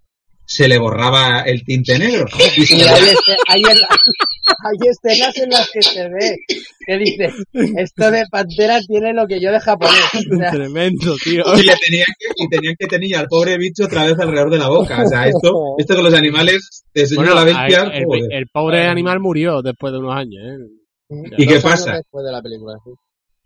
[0.51, 2.25] se le borraba el tinte negro.
[2.57, 3.01] Y se Y le- hay,
[3.47, 6.37] hay, el- hay escenas en las que se ve
[6.85, 7.31] que dice,
[7.77, 9.95] esto de Pantera tiene lo que yo de japonés.
[10.33, 11.43] O sea, Tremendo, tío.
[11.55, 14.57] y le tenían que, y tenían que tener al pobre bicho otra vez alrededor de
[14.57, 15.03] la boca.
[15.03, 17.83] O sea, esto, esto con los animales, te Bueno, la bestia.
[17.83, 18.23] el, el- joder.
[18.31, 21.25] el pobre animal murió después de unos años, ¿eh?
[21.37, 21.93] ¿Y qué pasa?
[21.97, 22.91] Después de la película, sí.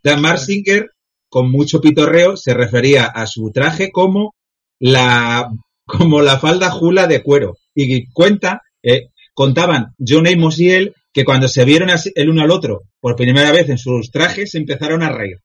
[0.02, 0.88] Dan Marsinger,
[1.30, 4.34] con mucho pitorreo, se refería a su traje como
[4.80, 5.48] la,
[5.86, 7.58] como la falda jula de cuero.
[7.76, 12.42] Y cuenta, eh, contaban John Amos y él que cuando se vieron así- el uno
[12.42, 15.38] al otro por primera vez en sus trajes se empezaron a reír.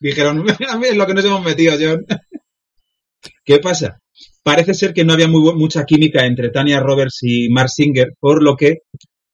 [0.00, 2.04] Dijeron, a es lo que nos hemos metido, John.
[3.44, 4.00] ¿Qué pasa?
[4.42, 8.42] Parece ser que no había muy, mucha química entre Tania Roberts y Mark Singer, por
[8.42, 8.78] lo que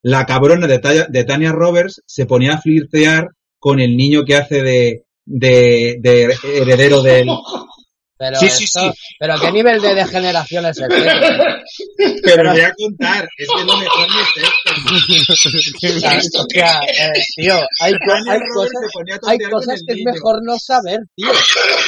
[0.03, 3.29] la cabrona de, de Tania Roberts se ponía a flirtear
[3.59, 7.29] con el niño que hace de, de, de heredero del...
[8.31, 8.99] Pero, Sí, sí, esto- sí.
[9.19, 10.89] pero qué nivel de degeneración es este.
[12.25, 15.95] Pero voy a contar, es que lo mejor no es esto.
[15.97, 18.73] O sea, o sea, eh, tío, hay, co- cosas,
[19.27, 20.13] hay cosas que es niño.
[20.13, 21.29] mejor no saber, tío.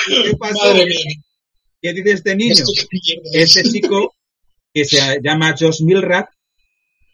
[0.08, 0.58] ¿Y ¿Qué pasó?
[0.64, 1.04] Madre mía.
[1.82, 2.54] ¿Qué dice este niño?
[3.32, 4.14] Este chico,
[4.72, 6.26] que se llama Josh Milrat,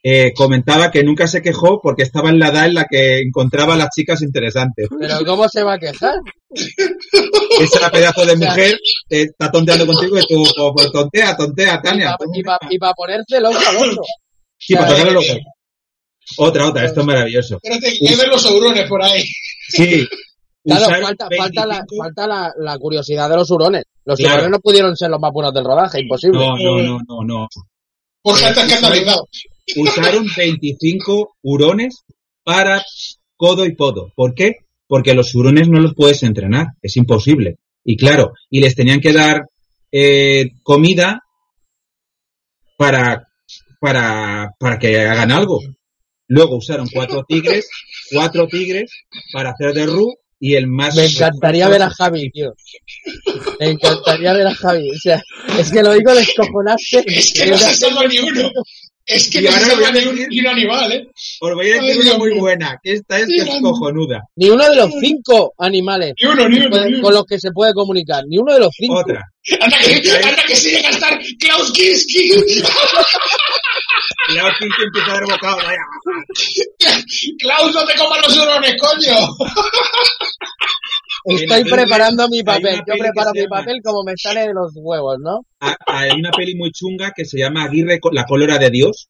[0.02, 3.74] eh, comentaba que nunca se quejó porque estaba en la edad en la que encontraba
[3.74, 4.88] a las chicas interesantes.
[4.98, 6.16] Pero ¿cómo se va a quejar?
[7.60, 8.74] Esa pedazo de mujer
[9.10, 12.16] eh, está tonteando contigo y tú, pues, pues, tontea, tontea, Tania.
[12.70, 14.02] Y para ponerse loco al otro.
[14.64, 15.26] Sí, para tocarle loco.
[16.36, 17.58] Otra, otra, esto es maravilloso.
[17.60, 19.24] Espérate, que ver los hurones por ahí.
[19.70, 20.06] Sí.
[20.64, 23.82] Claro, falta, falta, la, 25 falta la, la curiosidad de los hurones.
[24.04, 24.34] Los Claro.
[24.34, 26.38] hurones no pudieron ser los más buenos del rodaje, imposible.
[26.38, 27.48] No, no, no, no, no.
[28.22, 29.26] Por está escandalizado.
[29.76, 32.04] Usaron 25 hurones
[32.44, 32.82] para
[33.36, 34.12] codo y podo.
[34.14, 34.56] ¿Por qué?
[34.86, 37.58] Porque los hurones no los puedes entrenar, es imposible.
[37.84, 39.42] Y claro, y les tenían que dar
[39.90, 41.20] eh, comida
[42.76, 43.28] para,
[43.80, 45.60] para, para que hagan algo.
[46.28, 47.68] Luego usaron cuatro tigres,
[48.10, 48.90] cuatro tigres
[49.32, 50.96] para hacer de Ru y el más...
[50.96, 52.52] Me encantaría ver a Javi, tío.
[53.60, 54.90] Me encantaría ver a Javi.
[54.90, 55.22] O sea,
[55.58, 57.04] es que lo digo descojonarse.
[57.06, 58.50] Es que no se salva ni uno.
[59.04, 60.92] Es que Y no se ahora voy salva a ni un, decir- ni un animal,
[60.92, 61.06] ¿eh?
[61.40, 62.40] Os voy a decir Ay, una Dios muy mío.
[62.40, 64.20] buena, que esta es que es cojonuda.
[64.36, 67.02] Ni uno de los cinco animales Ni uno, ni uno, puede- ni uno.
[67.02, 68.22] con los que se puede comunicar.
[68.28, 69.00] Ni uno de los cinco.
[69.00, 69.22] Otra.
[69.60, 72.30] Anda que, anda que se llega a estar Klaus Kinski.
[74.28, 75.78] Cuidado, que empieza a dar bocado, vaya.
[77.40, 79.16] Klaus, no te comas los hurones, coño.
[81.24, 82.76] Estoy la preparando mi papel.
[82.86, 85.40] Yo preparo mi llama- papel como me sale de los huevos, ¿no?
[85.60, 89.08] a- hay una peli muy chunga que se llama Aguirre, con la cólera de Dios,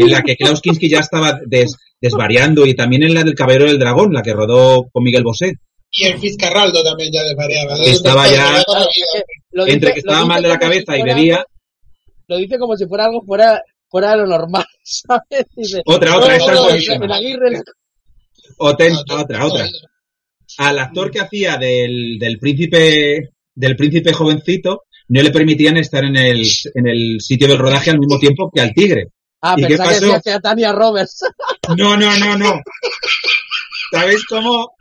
[0.00, 3.64] en la que Klaus Kinski ya estaba des- desvariando, y también en la del Caballero
[3.66, 5.52] del Dragón, la que rodó con Miguel Bosé.
[5.92, 7.74] Y el Fitzcarraldo también ya desvariaba.
[7.84, 8.62] Estaba ya-
[9.52, 11.44] Lo Entre dice- que estaba dice mal de la como si cabeza y fuera- bebía.
[12.28, 15.46] Lo dice como si fuera algo fuera, fuera de lo normal, ¿sabes?
[15.56, 17.04] Dice, Otra, otra, no, esta no, es no, buenísima.
[17.06, 17.62] en Aguirre-
[18.58, 19.68] Oten- otra, otra.
[20.58, 26.16] Al actor que hacía del, del príncipe del príncipe jovencito no le permitían estar en
[26.16, 29.08] el, en el sitio del rodaje al mismo tiempo que al tigre.
[29.40, 30.06] Ah, ¿Y qué pensaba que pasó?
[30.06, 31.20] decía que era Tania Roberts.
[31.76, 32.60] No, no, no, no.
[33.90, 34.76] ¿Sabéis cómo,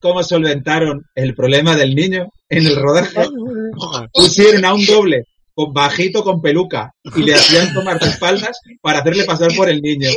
[0.00, 3.28] cómo solventaron el problema del niño en el rodaje?
[4.12, 5.24] Pusieron a un doble
[5.54, 9.80] con bajito con peluca y le hacían tomar de espaldas para hacerle pasar por el
[9.80, 10.10] niño.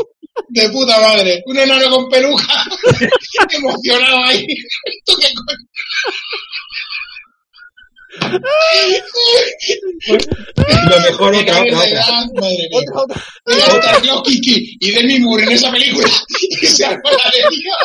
[0.50, 1.44] De puta madre.
[1.46, 2.46] Un enano con peluca.
[3.52, 4.46] Emocionado ahí.
[4.86, 5.28] ¿Esto qué?
[10.90, 12.06] Lo mejor, Me otra, otra, otra.
[12.72, 13.24] Otra, otra.
[13.46, 16.08] Venga, otra Klaus Kinski y Demi Moore en esa película.
[16.62, 17.78] Y se arma la de Dios.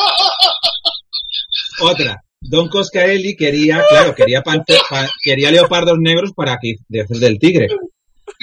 [1.81, 2.23] Otra.
[2.49, 7.39] Don Coscarelli quería, claro, quería, pante- pa- quería leopardos negros para que de hacer del
[7.39, 7.67] tigre.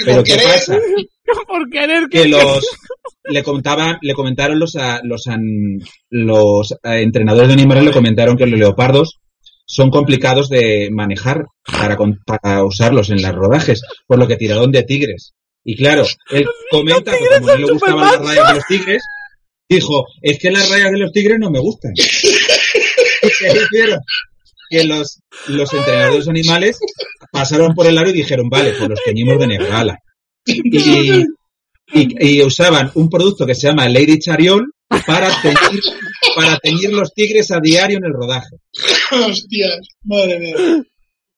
[0.05, 0.44] Pero ¿qué querer.
[0.46, 0.78] pasa?
[1.46, 2.66] Por querer Que los
[3.24, 5.78] le comentaban, le comentaron los a- los an-
[6.11, 9.18] los eh, entrenadores de animales le comentaron que los leopardos
[9.64, 11.96] son complicados de manejar para,
[12.26, 15.32] para usarlos en las rodajes, por lo que tiraron de tigres.
[15.62, 19.03] Y claro, él comenta que como no le gustaban las rayas de los tigres,
[19.68, 21.92] dijo, es que las rayas de los tigres no me gustan.
[24.72, 25.18] Que los,
[25.48, 26.78] los entrenadores animales
[27.32, 29.98] pasaron por el aro y dijeron, vale, pues los teñimos de negra ala.
[30.46, 31.24] Y,
[31.92, 34.64] y, y usaban un producto que se llama Lady Chariol
[35.06, 35.80] para teñir,
[36.36, 38.56] para teñir los tigres a diario en el rodaje.
[39.10, 39.80] Hostias.
[40.04, 40.54] Madre mía.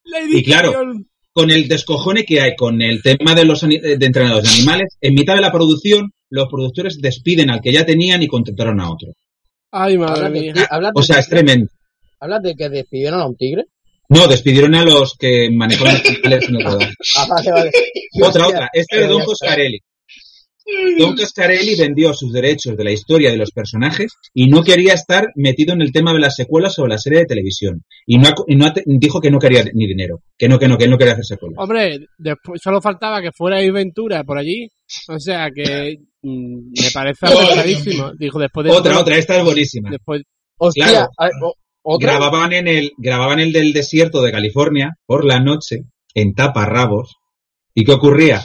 [0.05, 1.07] Lady Y claro, Chariol.
[1.33, 4.97] Con el descojone que hay con el tema de los ani- de entrenadores de animales,
[5.01, 8.91] en mitad de la producción, los productores despiden al que ya tenían y contrataron a
[8.91, 9.09] otro.
[9.73, 10.53] Ay, madre Hablas de, mía.
[10.55, 11.67] ti- hablas O de- sea, es tremendo.
[12.21, 13.65] hablas de que despidieron a un tigre.
[14.09, 16.95] No, despidieron a los que manejaban los animales en el rodaje.
[17.17, 17.71] Ah, vale, vale.
[18.23, 18.71] Otra, otra.
[18.73, 19.81] Este es Don Coscarelli.
[20.99, 25.27] Don Coscarelli vendió sus derechos de la historia de los personajes y no quería estar
[25.35, 27.83] metido en el tema de las secuelas o la serie de televisión.
[28.07, 30.21] Y no, ha- y no dijo que no quería ni dinero.
[30.39, 31.57] Que no, que no, que él no quería hacer secuelas.
[31.59, 34.69] Hombre, después solo faltaba que fuera Ventura por allí.
[35.09, 38.13] O sea que me parece acertadísimo.
[38.19, 39.17] Dijo después de Otra, otra.
[39.17, 39.91] Esta es buenísima.
[39.91, 40.23] Después,
[40.59, 41.09] Hostia, Claro.
[41.83, 42.13] ¿otra?
[42.13, 45.81] Grababan en el, grababan el del desierto de California por la noche
[46.15, 47.17] en taparrabos.
[47.75, 48.45] ¿Y qué ocurría?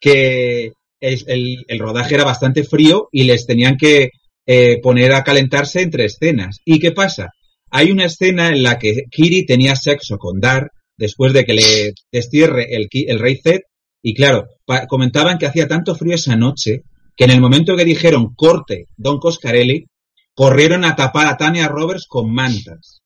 [0.00, 4.10] Que el, el- el rodaje era bastante frío y les tenían que
[4.46, 6.58] eh, poner a calentarse entre escenas.
[6.64, 7.30] ¿Y qué pasa?
[7.68, 11.92] hay una escena en la que Kiri tenía sexo con Dar después de que le
[12.12, 13.60] destierre el, el rey Zed.
[14.02, 14.44] Y claro,
[14.88, 16.82] comentaban que hacía tanto frío esa noche
[17.16, 19.86] que en el momento que dijeron corte Don Coscarelli,
[20.34, 23.02] corrieron a tapar a Tania Roberts con mantas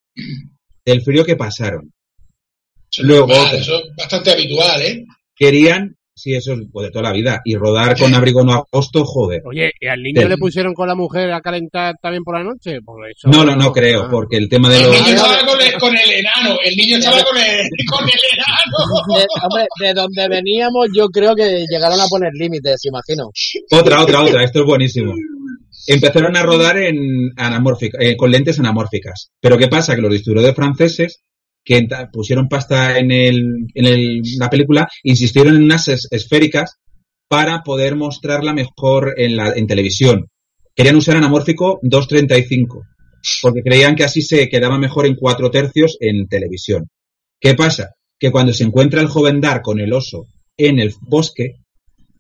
[0.85, 1.93] del frío que pasaron.
[2.91, 5.07] Eso, Luego normal, eso es bastante habitual, ¿eh?
[5.37, 9.05] Querían, sí, eso es pues, de toda la vida, y rodar con abrigo no agosto,
[9.05, 9.41] joder.
[9.47, 10.29] Oye, ¿y al niño Sí.
[10.29, 12.79] le pusieron con la mujer a calentar también por la noche?
[12.85, 14.09] Por eso, No, no, no creo, Ah.
[14.11, 14.93] porque el tema de El los...
[15.01, 18.77] niño estaba con el, con el enano, el niño estaba con el, con el enano.
[19.19, 23.31] De, hombre, de donde veníamos, yo creo que llegaron a poner límites, imagino.
[23.73, 25.13] Otra, otra, otra, esto es buenísimo.
[25.87, 29.31] Empezaron a rodar en anamórfica- eh, con lentes anamórficas.
[29.41, 29.95] Pero ¿qué pasa?
[29.97, 31.23] Que los distribuidores franceses
[31.79, 36.77] que pusieron pasta en, el, en la película insistieron en unas es- esféricas
[37.29, 40.27] para poder mostrarla mejor en, la, en televisión.
[40.75, 42.83] Querían usar anamórfico 2.35
[43.43, 46.89] porque creían que así se quedaba mejor en cuatro tercios en televisión.
[47.39, 47.91] ¿Qué pasa?
[48.19, 51.57] Que cuando se encuentra el joven Dar con el oso en el bosque,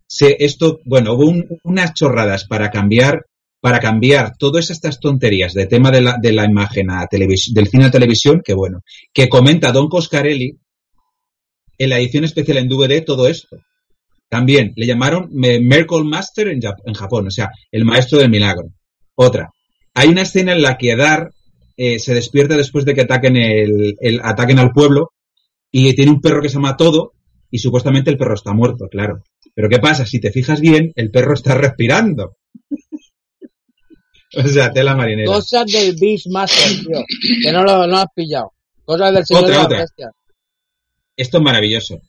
[0.06, 3.24] se, esto, bueno, hubo un- unas chorradas para cambiar,
[3.60, 7.68] para cambiar todas estas tonterías de tema de la, de la imagen a televis- del
[7.68, 8.80] cine a televisión, que bueno,
[9.12, 10.58] que comenta Don Coscarelli
[11.78, 13.56] en la edición especial en DVD todo esto.
[14.28, 18.68] También le llamaron Miracle Master en, Jap- en Japón, o sea, el maestro del milagro.
[19.14, 19.50] Otra.
[19.94, 21.30] Hay una escena en la que Dar
[21.76, 25.10] eh, se despierta después de que ataquen, el, el- ataquen al pueblo
[25.72, 27.12] y tiene un perro que se llama Todo
[27.50, 29.22] y supuestamente el perro está muerto, claro.
[29.54, 30.06] Pero ¿qué pasa?
[30.06, 32.36] Si te fijas bien, el perro está respirando.
[34.44, 35.26] o sea, tela marinera.
[35.32, 37.04] Cosas del Beastmaster, tío.
[37.42, 38.52] Que no lo no has pillado.
[38.84, 39.78] Cosas del señor Otra, de la otra.
[39.80, 40.10] bestia.
[41.16, 42.00] Esto es maravilloso.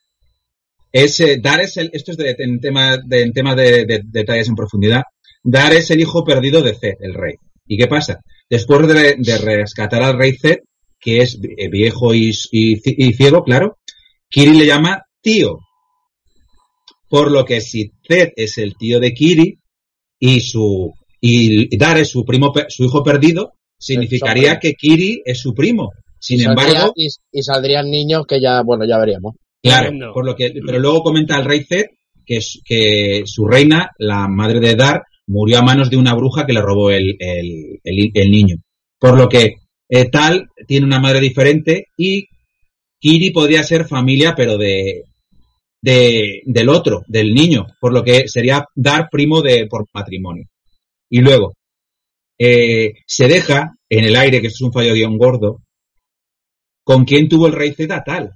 [0.91, 4.01] Es, eh, Dar es el, esto es de, en tema, de, en tema de, de-
[4.05, 5.03] detalles en profundidad.
[5.43, 7.36] Dar es el hijo perdido de Zed, el rey.
[7.67, 8.19] ¿Y qué pasa?
[8.49, 10.57] Después de, de rescatar al rey Zed,
[10.99, 13.78] que es eh, viejo y, y, y ciego, claro,
[14.30, 15.59] Kiri le llama tío.
[17.09, 19.59] Por lo que si Zed es el tío de Kiri
[20.19, 25.53] y su y Dar es su primo, su hijo perdido, significaría que Kiri es su
[25.53, 25.91] primo.
[26.19, 29.36] Sin Y saldría- embargo, y, y saldrían niños que ya, bueno, ya veríamos.
[29.63, 31.86] Claro, por lo que, pero luego comenta el rey Zed
[32.26, 36.45] que, es- que su reina, la madre de Dar, murió a manos de una bruja
[36.45, 38.55] que le robó el, el, el- el niño.
[38.99, 39.55] Por lo que
[39.89, 42.26] eh, Tal tiene una madre diferente y
[42.99, 45.03] Kiri podría ser familia, pero de,
[45.82, 50.45] de del otro, del niño, por lo que sería Dar primo de por matrimonio.
[51.12, 51.53] Y luego
[52.39, 55.62] eh, se deja en el aire, que es un fallo de guion gordo,
[56.84, 58.32] con quién tuvo el rey a Tal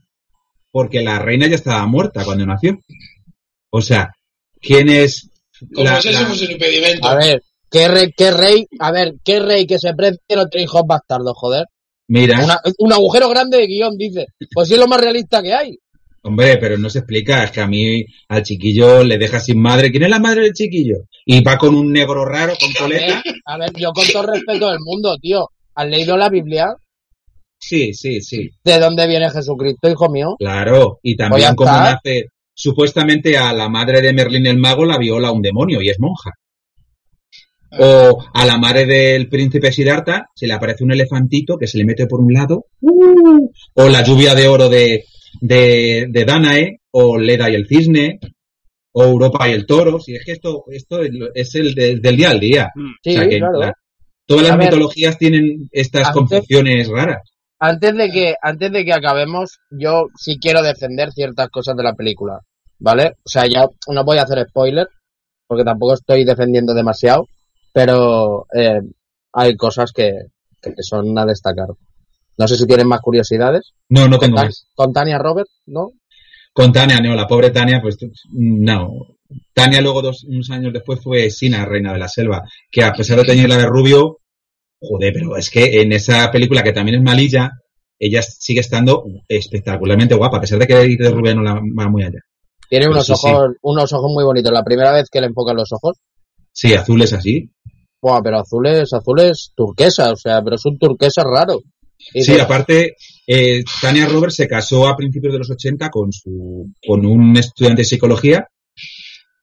[0.71, 2.77] porque la reina ya estaba muerta cuando nació.
[3.71, 4.11] O sea,
[4.59, 5.29] ¿quién es
[5.73, 7.07] Como la- si la- eso fuese un impedimento.
[7.07, 10.81] A ver, ¿qué rey, qué rey, a ver, qué rey que se precie tiene hijos
[10.85, 11.65] bastardos, joder?
[12.09, 14.25] Mira, Una- un agujero grande de guion, dice.
[14.53, 15.79] Pues sí es lo más realista que hay.
[16.25, 19.91] Hombre, pero no se explica, es que a mí al chiquillo le deja sin madre.
[19.91, 20.95] ¿Quién es la madre del chiquillo?
[21.25, 23.05] Y va con un negro raro, con A coleta.
[23.23, 25.49] ver, a ver, yo con todo el respeto del mundo, tío.
[25.75, 26.67] ¿Has leído la Biblia?
[27.57, 30.35] Sí, sí, sí, ¿De dónde viene Jesucristo, hijo mío?
[30.37, 30.99] claro.
[31.01, 35.31] Y Pues también como nace, supuestamente a la madre de Merlín el mago la viola
[35.31, 36.31] un demonio y es monja.
[37.77, 41.85] O a la madre del príncipe Siddhartha se le aparece un elefantito que se le
[41.85, 42.65] mete por un lado.
[42.81, 43.49] ¡uh!
[43.73, 45.03] O la lluvia de oro de,
[45.41, 46.79] de, de Danae.
[46.91, 48.19] O Leda y el cisne.
[48.93, 49.99] O Europa y el toro.
[49.99, 50.99] Si es que esto, esto
[51.33, 52.69] es el de- del día al día.
[53.03, 53.59] Sí, O sea que claro.
[53.59, 53.73] la-
[54.25, 54.67] todas las ver.
[54.67, 57.21] mitologías tienen estas Antes- concepciones raras.
[57.59, 61.93] Antes de que, antes de que acabemos, yo sí quiero defender ciertas cosas de la
[61.93, 62.39] película,
[62.79, 63.13] ¿vale?
[63.25, 64.87] O sea, ya no voy a hacer spoiler,
[65.47, 67.27] porque tampoco estoy defendiendo demasiado,
[67.73, 68.81] pero eh,
[69.33, 70.11] hay cosas que,
[70.61, 71.67] que son a destacar.
[72.37, 73.73] No sé si tienen más curiosidades.
[73.89, 74.67] No, no tengo más.
[74.75, 75.91] con Tania Robert, ¿no?
[76.53, 77.97] Con Tania, no, la pobre Tania, pues
[78.31, 78.89] no.
[79.53, 83.17] Tania luego, dos, unos años después, fue Sina, reina de la selva, que a pesar
[83.17, 84.19] de teñirla de rubio,
[84.79, 87.51] joder, pero es que en esa película, que también es malilla,
[87.99, 92.03] ella sigue estando espectacularmente guapa, a pesar de que de rubia no la va muy
[92.03, 92.19] allá.
[92.69, 93.27] Tiene Pues unos sí.
[93.27, 94.51] ojos, unos ojos muy bonitos.
[94.51, 95.97] La primera vez que le enfocan los ojos,
[96.51, 97.51] Sí, azul es así.
[98.01, 101.59] Buah, pero azules, azules turquesa, o sea, pero es un turquesa raro.
[101.97, 102.95] Sí, aparte,
[103.27, 107.81] eh, Tania Roberts se casó a principios de los 80 con su, con un estudiante
[107.81, 108.47] de psicología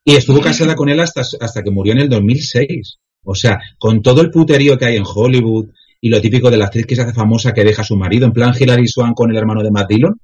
[0.05, 2.99] y estuvo casada con él hasta, hasta que murió en el 2006.
[3.25, 5.69] O sea, con todo el puterío que hay en Hollywood
[6.01, 8.27] y lo típico de la actriz que se hace famosa que deja a su marido,
[8.27, 10.19] en plan Hilary Swan con el hermano de Matt Dillon.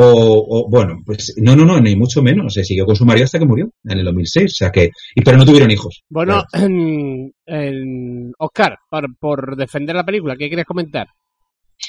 [0.00, 0.04] O,
[0.48, 2.54] o, bueno, pues no, no, no, ni mucho menos.
[2.54, 4.44] Se siguió con su marido hasta que murió en el 2006.
[4.52, 6.04] O sea que, y, pero no tuvieron hijos.
[6.08, 11.08] Bueno, en, en- Oscar, por, por defender la película, ¿qué quieres comentar?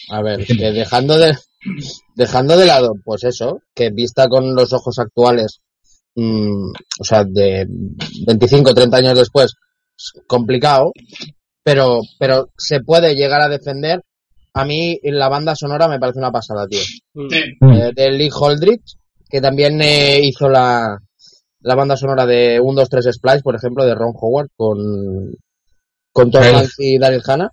[0.10, 1.36] A ver, que dejando de,
[2.16, 5.62] dejando de lado, pues eso, que vista con los ojos actuales,
[6.16, 7.68] mm, o sea, de
[8.26, 9.54] 25, 30 años después,
[9.96, 10.92] es complicado,
[11.64, 14.02] pero, pero se puede llegar a defender.
[14.62, 16.80] A mí la banda sonora me parece una pasada, tío.
[16.80, 17.40] Sí.
[17.60, 17.72] Mm.
[17.72, 18.98] Eh, de Lee Holdridge,
[19.30, 20.98] que también eh, hizo la,
[21.62, 24.78] la banda sonora de 1, 2, 3 Splice, por ejemplo, de Ron Howard con,
[26.12, 26.44] con Tom.
[26.44, 27.52] Hanks y Daryl Hannah.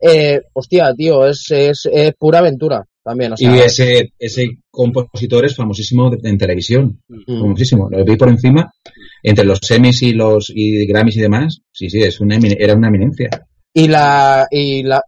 [0.00, 5.44] Eh, hostia, tío, es, es, es pura aventura también, o sea, y ese, ese compositor
[5.44, 7.00] es famosísimo en televisión.
[7.08, 7.88] mm, Famosísimo.
[7.90, 8.70] Lo vi por encima.
[9.22, 11.60] Entre los semis y los y Grammys y demás.
[11.70, 13.28] Sí, sí, es una, era una eminencia.
[13.76, 15.02] Y la, y la,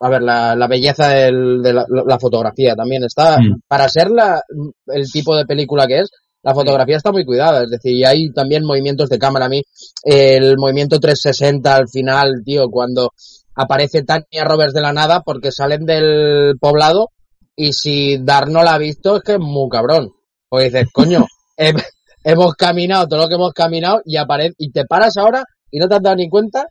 [0.00, 3.60] a ver, la, la belleza del- de la, la fotografía también está, Mm.
[3.66, 4.40] para ser la,
[4.86, 6.10] el tipo de película que es,
[6.44, 9.46] la fotografía está muy cuidada, es decir, y hay también movimientos de cámara.
[9.46, 9.62] A mí,
[10.04, 13.10] el movimiento 360 al final, tío, cuando
[13.56, 17.08] aparece Tania Roberts de la nada porque salen del poblado
[17.56, 20.10] y si Dar no la ha visto es que es muy cabrón.
[20.48, 21.26] Pues dices, coño,
[21.56, 21.74] he-
[22.22, 25.42] hemos caminado todo lo que hemos caminado y aparece, y te paras ahora
[25.72, 26.66] y no te has dado ni cuenta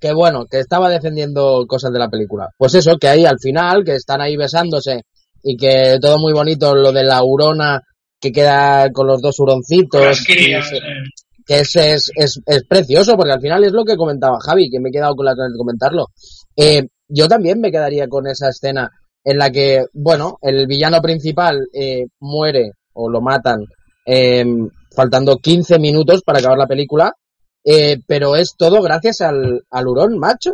[0.00, 2.48] que bueno, que estaba defendiendo cosas de la película.
[2.56, 5.02] Pues eso, que ahí al final, que están ahí besándose
[5.42, 7.80] y que todo muy bonito, lo de la urona
[8.18, 10.24] que queda con los dos huroncitos.
[10.26, 10.80] Crías, eh.
[11.46, 14.80] que es, es, es, es precioso, porque al final es lo que comentaba Javi, que
[14.80, 16.06] me he quedado con la de comentarlo.
[16.56, 18.90] Eh, yo también me quedaría con esa escena
[19.24, 23.64] en la que, bueno, el villano principal eh, muere o lo matan
[24.06, 24.44] eh,
[24.94, 27.12] faltando 15 minutos para acabar la película,
[27.64, 30.52] eh, pero es todo gracias al, al hurón macho.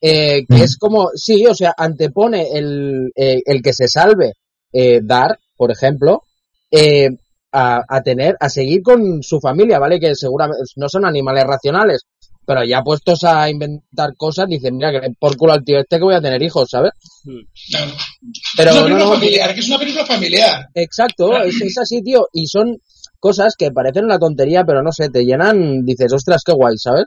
[0.00, 0.62] Eh, que Mm.
[0.62, 4.32] es como, sí, o sea, antepone el, eh, el que se salve
[4.72, 6.22] eh, Dar, por ejemplo,
[6.70, 7.08] eh,
[7.52, 9.98] a, a tener, a seguir con su familia, ¿vale?
[10.00, 12.02] Que seguramente no son animales racionales,
[12.44, 16.04] pero ya puestos a inventar cosas, dicen, mira, que por culo al tío este que
[16.04, 16.90] voy a tener hijos, ¿sabes?
[17.70, 17.92] Claro.
[18.56, 20.68] Pero es una no, película no, familiar, que es una película familiar.
[20.74, 22.76] Exacto, es, es así, tío, y son
[23.24, 27.06] cosas que parecen una tontería, pero no sé, te llenan, dices, ostras, qué guay, ¿sabes?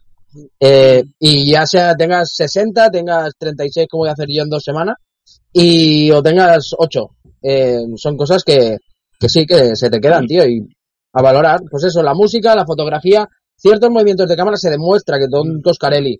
[0.60, 4.64] Eh, y ya sea tengas 60, tengas 36 como voy a hacer yo en dos
[4.64, 4.96] semanas,
[5.54, 7.10] y o tengas 8,
[7.44, 8.78] eh, son cosas que,
[9.20, 10.68] que sí que se te quedan, tío, y
[11.14, 15.28] a valorar, pues eso, la música, la fotografía, ciertos movimientos de cámara se demuestra que
[15.30, 16.20] Don Coscarelli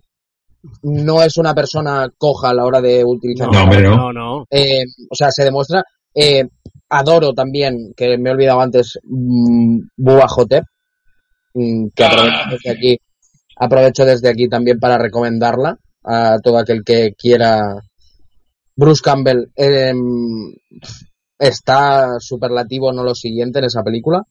[0.82, 4.12] no es una persona coja a la hora de utilizar No, hombre, no.
[4.12, 5.82] no, eh, o sea, se demuestra.
[6.14, 6.44] Eh,
[6.88, 10.64] adoro también, que me he olvidado antes, mm, Bubba Hotep,
[11.54, 12.50] mm, que aprovecho Ah.
[12.50, 12.98] desde aquí,
[13.56, 17.60] aprovecho desde aquí también para recomendarla a todo aquel que quiera.
[18.76, 19.92] Bruce Campbell eh,
[21.38, 24.22] está superlativo, no lo siguiente en esa película,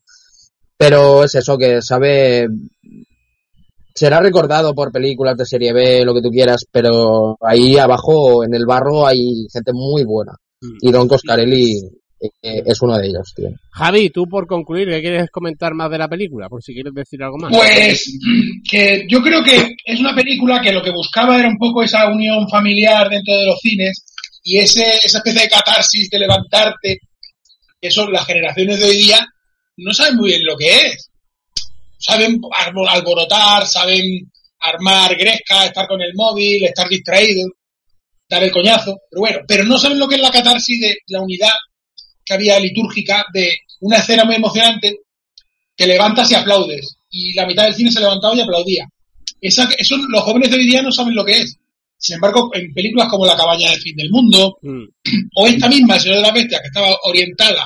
[0.78, 2.48] pero es eso que sabe.
[3.94, 8.54] Será recordado por películas de serie B, lo que tú quieras, pero ahí abajo en
[8.54, 10.34] el barro hay gente muy buena.
[10.82, 11.82] Y Don Coscarelli
[12.20, 13.50] eh, es uno de ellos, tío.
[13.72, 16.50] Javi, tú por concluir, ¿qué quieres comentar más de la película?
[16.50, 17.52] Por si quieres decir algo más.
[17.52, 18.18] Pues
[18.70, 22.08] que yo creo que es una película que lo que buscaba era un poco esa
[22.08, 24.06] unión familiar dentro de los cines
[24.44, 26.98] y ese, esa especie de catarsis de levantarte.
[27.80, 29.28] Eso las generaciones de hoy día
[29.78, 31.12] no saben muy bien lo que es.
[32.00, 32.40] Saben
[32.88, 37.48] alborotar, saben armar gresca, estar con el móvil, estar distraído,
[38.28, 41.22] dar el coñazo, pero bueno, pero no saben lo que es la catarsis de la
[41.22, 41.52] unidad
[42.28, 45.00] que había litúrgica de una escena muy emocionante
[45.76, 46.98] que levantas y aplaudes.
[47.10, 48.86] Y la mitad del cine se levantaba y aplaudía.
[49.40, 51.56] Esa, eso los jóvenes de hoy día no saben lo que es.
[51.98, 54.84] Sin embargo, en películas como La cabaña del fin del mundo, Mm.
[55.36, 57.66] o esta misma, El Señor de la Bestia, que estaba orientada,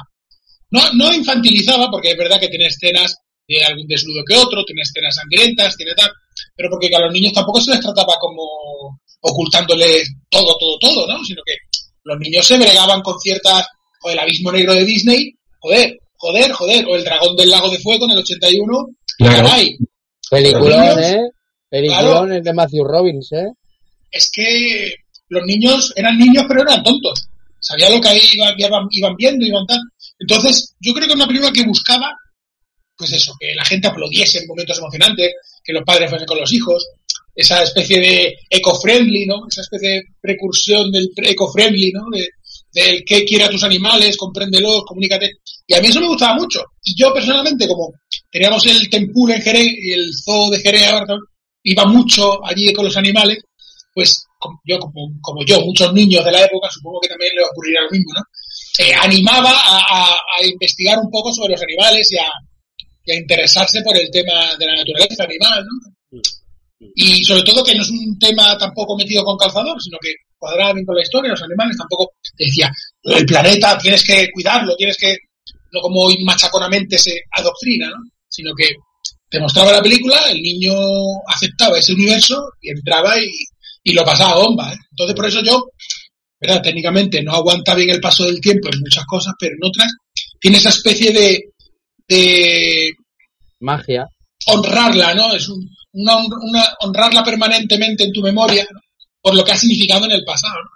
[0.70, 4.84] no, no infantilizada, porque es verdad que tiene escenas de algún desnudo que otro, tiene
[4.84, 6.12] escenas sangrientas, tiene tal,
[6.56, 11.24] pero porque a los niños tampoco se les trataba como ocultándoles todo, todo, todo, ¿no?
[11.26, 11.56] Sino que
[12.04, 13.66] los niños se bregaban con ciertas,
[14.02, 17.80] o el abismo negro de Disney, joder, joder, joder, o el dragón del lago de
[17.80, 18.88] fuego en el 81,
[19.18, 19.48] Claro.
[19.48, 19.78] caray,
[20.30, 21.20] Peliculón, ¿eh?
[21.70, 23.48] Peliculón el de Matthew Robbins, ¿eh?
[24.12, 24.94] es que
[25.30, 27.28] los niños eran niños pero eran tontos.
[27.60, 29.80] Sabían lo que ahí iban, iban, iban viendo, iban tal.
[30.20, 32.12] Entonces, yo creo que es una película que buscaba,
[32.98, 35.32] pues eso, que la gente aplaudiese en momentos emocionantes,
[35.64, 36.86] que los padres fuesen con los hijos,
[37.36, 39.48] esa especie de eco-friendly, ¿no?
[39.50, 42.02] Esa especie de precursión del pre- eco-friendly, ¿no?
[42.12, 42.28] De,
[42.74, 45.30] del que quiera a tus animales, compréndelos, comunícate.
[45.68, 46.64] Y a mí eso me gustaba mucho.
[46.84, 47.92] Y yo personalmente, como
[48.32, 51.16] teníamos el Tempul en Jerez y el zoo de Jerez, ahora,
[51.64, 53.40] iba mucho allí con los animales,
[53.94, 54.24] pues
[54.66, 57.92] yo, como, como yo, muchos niños de la época, supongo que también les ocurrirá lo
[57.92, 58.22] mismo, ¿no?
[58.80, 62.26] eh, animaba a, a- a investigar un poco sobre los animales y a,
[63.06, 66.20] y a interesarse por el tema de la naturaleza animal, ¿no?
[66.96, 70.74] Y sobre todo que no es un tema tampoco metido con calzador, sino que cuadraba
[70.74, 72.72] bien con la historia, los animales tampoco te decía,
[73.04, 75.16] el planeta tienes que cuidarlo, tienes que,
[75.72, 77.98] no como hoy machaconamente se adoctrina, ¿no?
[78.28, 78.66] Sino que
[79.30, 80.74] te mostraba la película, el niño
[81.28, 83.30] aceptaba ese universo y entraba y,
[83.84, 84.78] y lo pasaba bomba, ¿eh?
[84.92, 85.64] Entonces por eso yo,
[86.40, 86.62] ¿verdad?
[86.64, 89.92] Técnicamente no aguanta bien el paso del tiempo en muchas cosas, pero en otras
[90.40, 91.40] tiene esa especie de,
[92.08, 92.92] de
[93.60, 94.08] Magia.
[94.48, 95.34] honrarla, ¿no?
[95.36, 98.80] Es un- una, una- honrarla permanentemente en tu memoria ¿no?
[99.22, 100.56] Por lo que ha significado en el pasado.
[100.56, 100.70] ¿no?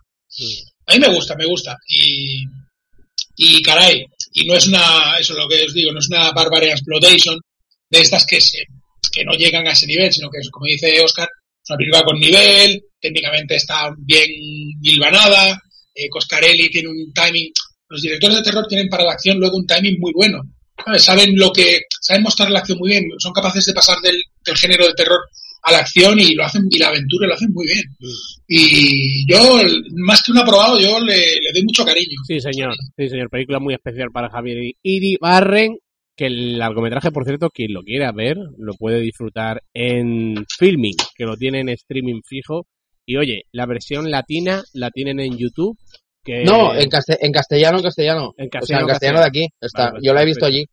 [0.87, 1.77] A mí me gusta, me gusta.
[1.87, 2.43] Y,
[3.37, 6.31] y caray, y no es una, eso es lo que os digo, no es una
[6.31, 7.39] barbarian exploitation
[7.89, 8.59] de estas que se,
[9.11, 11.27] que no llegan a ese nivel, sino que es, como dice Oscar,
[11.63, 14.29] es una película con nivel, técnicamente está bien
[14.81, 15.61] hilvanada,
[15.93, 17.51] eh, Coscarelli tiene un timing,
[17.89, 20.41] los directores de terror tienen para la acción luego un timing muy bueno.
[20.83, 21.03] ¿sabes?
[21.03, 24.57] Saben lo que, saben mostrar la acción muy bien, son capaces de pasar del, del
[24.57, 25.19] género de terror
[25.67, 27.83] a la acción y lo hacen, y la aventura lo hacen muy bien.
[28.47, 29.37] Y yo,
[29.95, 32.17] más que un aprobado, yo le, le doy mucho cariño.
[32.27, 32.73] Sí, señor.
[32.97, 33.29] Sí, señor.
[33.29, 35.77] Película muy especial para Javier Iribarren.
[36.17, 41.25] Que el largometraje, por cierto, quien lo quiera ver, lo puede disfrutar en Filming, que
[41.25, 42.67] lo tiene en streaming fijo.
[43.05, 45.77] Y oye, la versión latina la tienen en YouTube.
[46.23, 48.33] Que No, en, caste- en castellano, en castellano.
[48.37, 49.47] En o sea, castellano, en castellano de aquí.
[49.59, 49.79] Está.
[49.83, 50.57] Vale, pues Yo la he visto perfecto.
[50.59, 50.65] allí.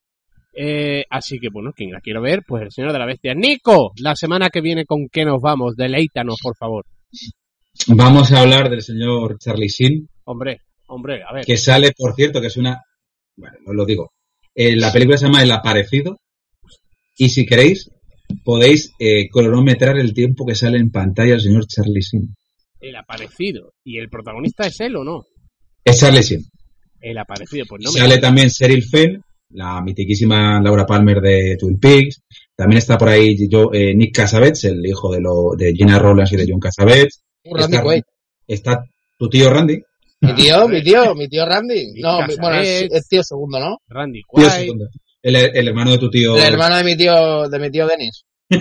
[0.54, 3.34] Eh, así que bueno, quien la quiera ver, pues el Señor de la Bestia.
[3.34, 5.76] Nico, la semana que viene, ¿con qué nos vamos?
[5.76, 6.84] Deleítanos, por favor.
[7.88, 11.44] Vamos a hablar del señor Charlie Sheen, Hombre, hombre, a ver.
[11.44, 12.82] que sale, por cierto, que es una...
[13.34, 14.12] Bueno, os lo digo.
[14.54, 16.18] Eh, la película se llama El Aparecido.
[17.16, 17.90] Y si queréis,
[18.44, 22.34] podéis eh, cronometrar el tiempo que sale en pantalla el señor Charlie Sheen.
[22.80, 23.72] El aparecido.
[23.84, 25.24] ¿Y el protagonista es él o no?
[25.84, 26.42] Es Charlie Sheen.
[27.00, 27.98] El aparecido, pues no me...
[27.98, 29.22] sale también Cheryl Fenn,
[29.54, 32.22] la mitiquísima Laura Palmer de Twin Peaks.
[32.56, 36.32] También está por ahí yo, eh, Nick Cassavetes, el hijo de, lo, de Gina Rollins
[36.32, 37.22] y de John Cassavetes.
[37.44, 37.82] Uh, Randy está,
[38.46, 38.84] está
[39.18, 39.80] tu tío Randy.
[40.20, 41.86] Mi tío, mi tío, mi tío Randy.
[41.92, 43.78] Nick No, mi- bueno, es, tío segundo, ¿no?
[43.88, 44.48] Randy Tío Quaid.
[44.50, 44.86] segundo.
[45.22, 46.36] el, el hermano de tu tío.
[46.36, 48.24] El hermano de mi tío, de mi tío Denis.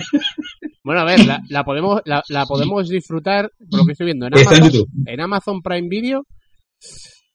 [0.84, 4.26] Bueno, a ver, la, la podemos la, la podemos disfrutar, por lo que estoy viendo,
[4.26, 4.90] en Está en Amazon, YouTube.
[5.06, 6.26] en Amazon Prime Video.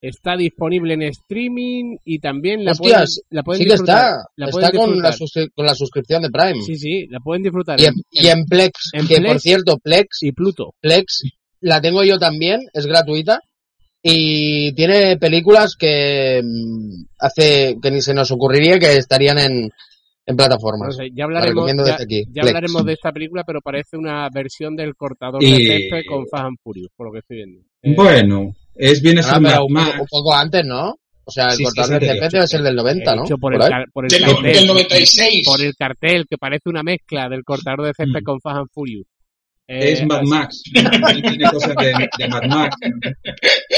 [0.00, 3.96] Está disponible en streaming y también la pueden, Hostias, la pueden sí que disfrutar.
[4.10, 4.16] está.
[4.36, 5.16] La Está pueden con la,
[5.54, 6.62] con la suscripción de Prime.
[6.62, 7.80] Sí, sí, la pueden disfrutar.
[7.80, 10.74] Y, en, y en Plex, en que por cierto, Plex, y Pluto.
[10.80, 11.24] Plex
[11.60, 13.40] la tengo yo también, es gratuita.
[14.00, 19.70] Y tiene películas que mm, hace que ni se nos ocurriría que estarían en,
[20.26, 20.88] en plataformas.
[20.90, 22.24] No sé, ya La hablaremos, ya, desde aquí.
[22.32, 26.26] ya hablaremos de esta película, pero parece una versión del cortador Y- de césped con
[26.28, 27.60] Fast and Furious, por lo que estoy viendo.
[27.82, 30.94] Eh, Bueno, es bien Ah, pero un Mad un poco antes, ¿no?
[31.24, 33.22] O sea, el Sí, sí, cortador es de CP debe ser del 90, ¿no?
[33.24, 33.60] por, Por el,
[33.92, 35.46] por Del, cartel, del 96.
[35.46, 38.24] por el cartel que parece una mezcla del cortador de césped Mm.
[38.24, 39.06] con Fast and Furious.
[39.66, 40.62] Eh, Es Mad así- Max.
[40.72, 42.76] Tiene cosas de, de Mad Max.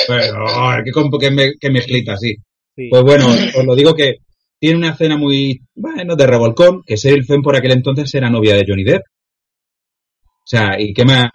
[0.07, 2.35] Pero, oh, qué, qué, me, qué mezclita, sí.
[2.77, 2.89] sí.
[2.89, 4.19] Pues bueno, os lo digo que
[4.61, 8.55] tiene una escena muy, bueno, de revolcón, que Cheryl Fenn por aquel entonces era novia
[8.55, 9.03] de Johnny Depp.
[10.23, 11.31] O sea, ¿y qué más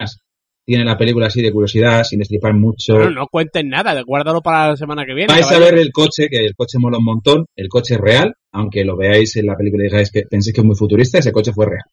[0.65, 2.95] tiene la película así de curiosidad, sin destripar mucho?
[2.95, 5.31] Bueno, no cuenten nada, guárdalo para la semana que viene.
[5.31, 8.33] Vais a ver el coche, que el coche mola un montón, el coche es real,
[8.51, 11.31] aunque lo veáis en la película y digáis que penséis que es muy futurista, ese
[11.31, 11.83] coche fue real.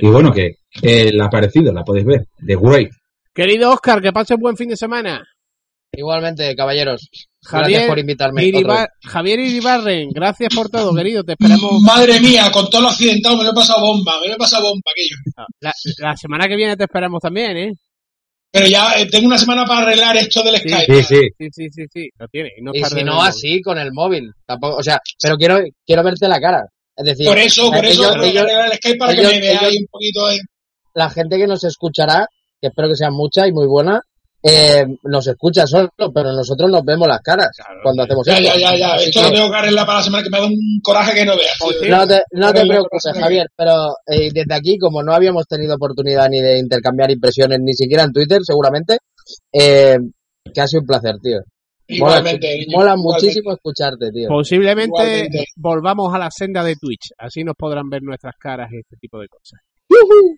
[0.00, 2.90] Y bueno, que eh, la ha aparecido, la podéis ver, The Great.
[3.32, 5.22] Querido Oscar, que pases buen fin de semana.
[5.92, 7.08] Igualmente, caballeros.
[7.42, 8.44] Javier Gracias por invitarme.
[8.44, 8.88] Iribar-.
[9.02, 11.22] Javier Iribarren, gracias por todo, querido.
[11.22, 14.34] Te esperamos Madre mía, con todo lo accidentado me lo he pasado bomba, me lo
[14.34, 15.16] he pasado bomba aquello.
[15.60, 17.72] la, la semana que viene te esperamos también, ¿eh?
[18.56, 20.94] Pero ya eh, tengo una semana para arreglar esto del Sí, Skype.
[20.94, 21.28] Sí, sí.
[21.38, 22.50] Sí, sí, sí, sí, lo tiene.
[22.56, 24.32] Y, no Y tarde si no, así, con el móvil.
[24.46, 26.64] Tampoco, o sea, pero quiero, quiero verte la cara.
[26.96, 29.86] Es decir, Por eso, por eso ellos- el Skype para ellos- que me veáis un
[29.90, 30.38] poquito ahí.
[30.94, 32.26] la gente que nos escuchará,
[32.60, 34.00] que espero que sean muchas y muy buenas,
[34.48, 38.58] eh, nos escucha solo, pero nosotros nos vemos las caras Claro, cuando hacemos Ya, esto.
[38.58, 38.94] ya, ya, ya.
[38.96, 41.24] Esto que lo tengo que arreglar para la semana que me da un coraje que
[41.24, 41.58] no veas.
[41.80, 41.88] Sí.
[41.88, 43.74] No te, no te preocupes, Javier, pero
[44.06, 48.12] eh, desde aquí, como no habíamos tenido oportunidad ni de intercambiar impresiones, ni siquiera en
[48.12, 48.98] Twitter, seguramente,
[49.52, 49.96] eh,
[50.54, 51.38] que ha sido un placer, tío.
[51.88, 53.02] Mola, Igualmente, mola igualmente.
[53.02, 54.28] muchísimo escucharte, tío.
[54.28, 55.44] Posiblemente Igualmente.
[55.56, 57.12] volvamos a la senda de Twitch.
[57.16, 59.60] Así nos podrán ver nuestras caras y este tipo de cosas.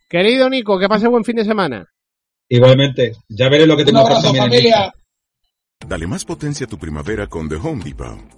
[0.09, 1.85] Querido Nico, que pase buen fin de semana.
[2.49, 4.93] Igualmente, ya veréis lo que tengo que familia.
[5.87, 8.38] Dale más potencia a tu primavera con The Home Depot.